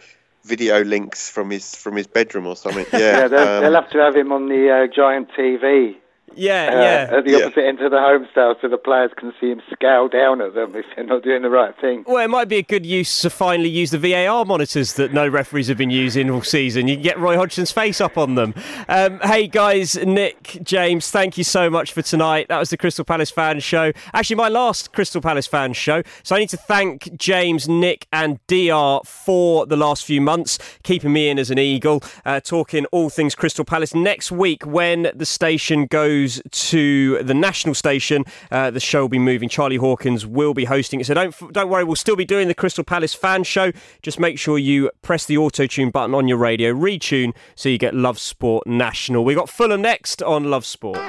[0.45, 2.86] video links from his from his bedroom or something.
[2.91, 5.95] Yeah, yeah they'll, um, they'll, have to have him on the uh, giant TV
[6.36, 7.18] yeah, uh, yeah.
[7.18, 7.68] At the opposite yeah.
[7.70, 10.86] end of the Holmesdale, so the players can see him scowl down at them if
[10.96, 12.04] they're not doing the right thing.
[12.08, 15.28] Well, it might be a good use to finally use the VAR monitors that no
[15.28, 16.88] referees have been using all season.
[16.88, 18.54] You can get Roy Hodgson's face up on them.
[18.88, 22.48] Um, hey, guys, Nick, James, thank you so much for tonight.
[22.50, 23.92] That was the Crystal Palace fan show.
[24.14, 26.04] Actually, my last Crystal Palace fan show.
[26.24, 31.14] So I need to thank James, Nick, and DR for the last few months, keeping
[31.14, 33.94] me in as an eagle, uh, talking all things Crystal Palace.
[33.94, 38.24] Next week, when the station goes goes to the national station.
[38.52, 39.50] Uh, the show will be moving.
[39.50, 41.06] Charlie Hawkins will be hosting it.
[41.06, 43.72] So don't don't worry, we'll still be doing the Crystal Palace fan show.
[44.02, 47.78] Just make sure you press the auto tune button on your radio, retune, so you
[47.78, 49.24] get Love Sport National.
[49.24, 51.00] We got Fulham next on Love Sport.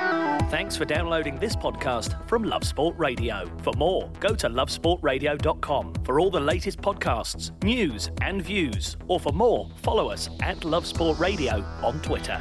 [0.51, 3.51] Thanks for downloading this podcast from Love Sport Radio.
[3.63, 8.97] For more, go to lovesportradio.com for all the latest podcasts, news, and views.
[9.09, 12.41] Or for more, follow us at Love Sport Radio on Twitter.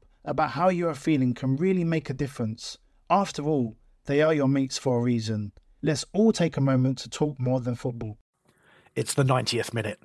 [0.23, 2.77] about how you are feeling can really make a difference.
[3.09, 5.51] After all, they are your mates for a reason.
[5.81, 8.17] Let's all take a moment to talk more than football.
[8.95, 9.99] It's the 90th minute.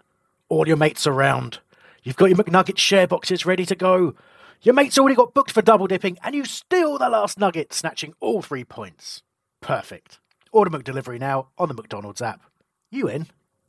[0.49, 1.61] All your mates around.
[2.03, 4.15] You've got your McNugget share boxes ready to go.
[4.63, 8.15] Your mate's already got booked for double dipping, and you steal the last nugget, snatching
[8.21, 9.23] all three points.
[9.61, 10.21] Perfect.
[10.53, 12.41] Order McDelivery now on the McDonald's app.
[12.91, 13.27] You in?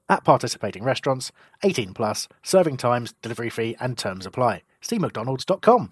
[0.07, 1.31] At participating restaurants,
[1.63, 4.63] 18 plus, serving times, delivery fee, and terms apply.
[4.81, 5.91] See McDonald's.com.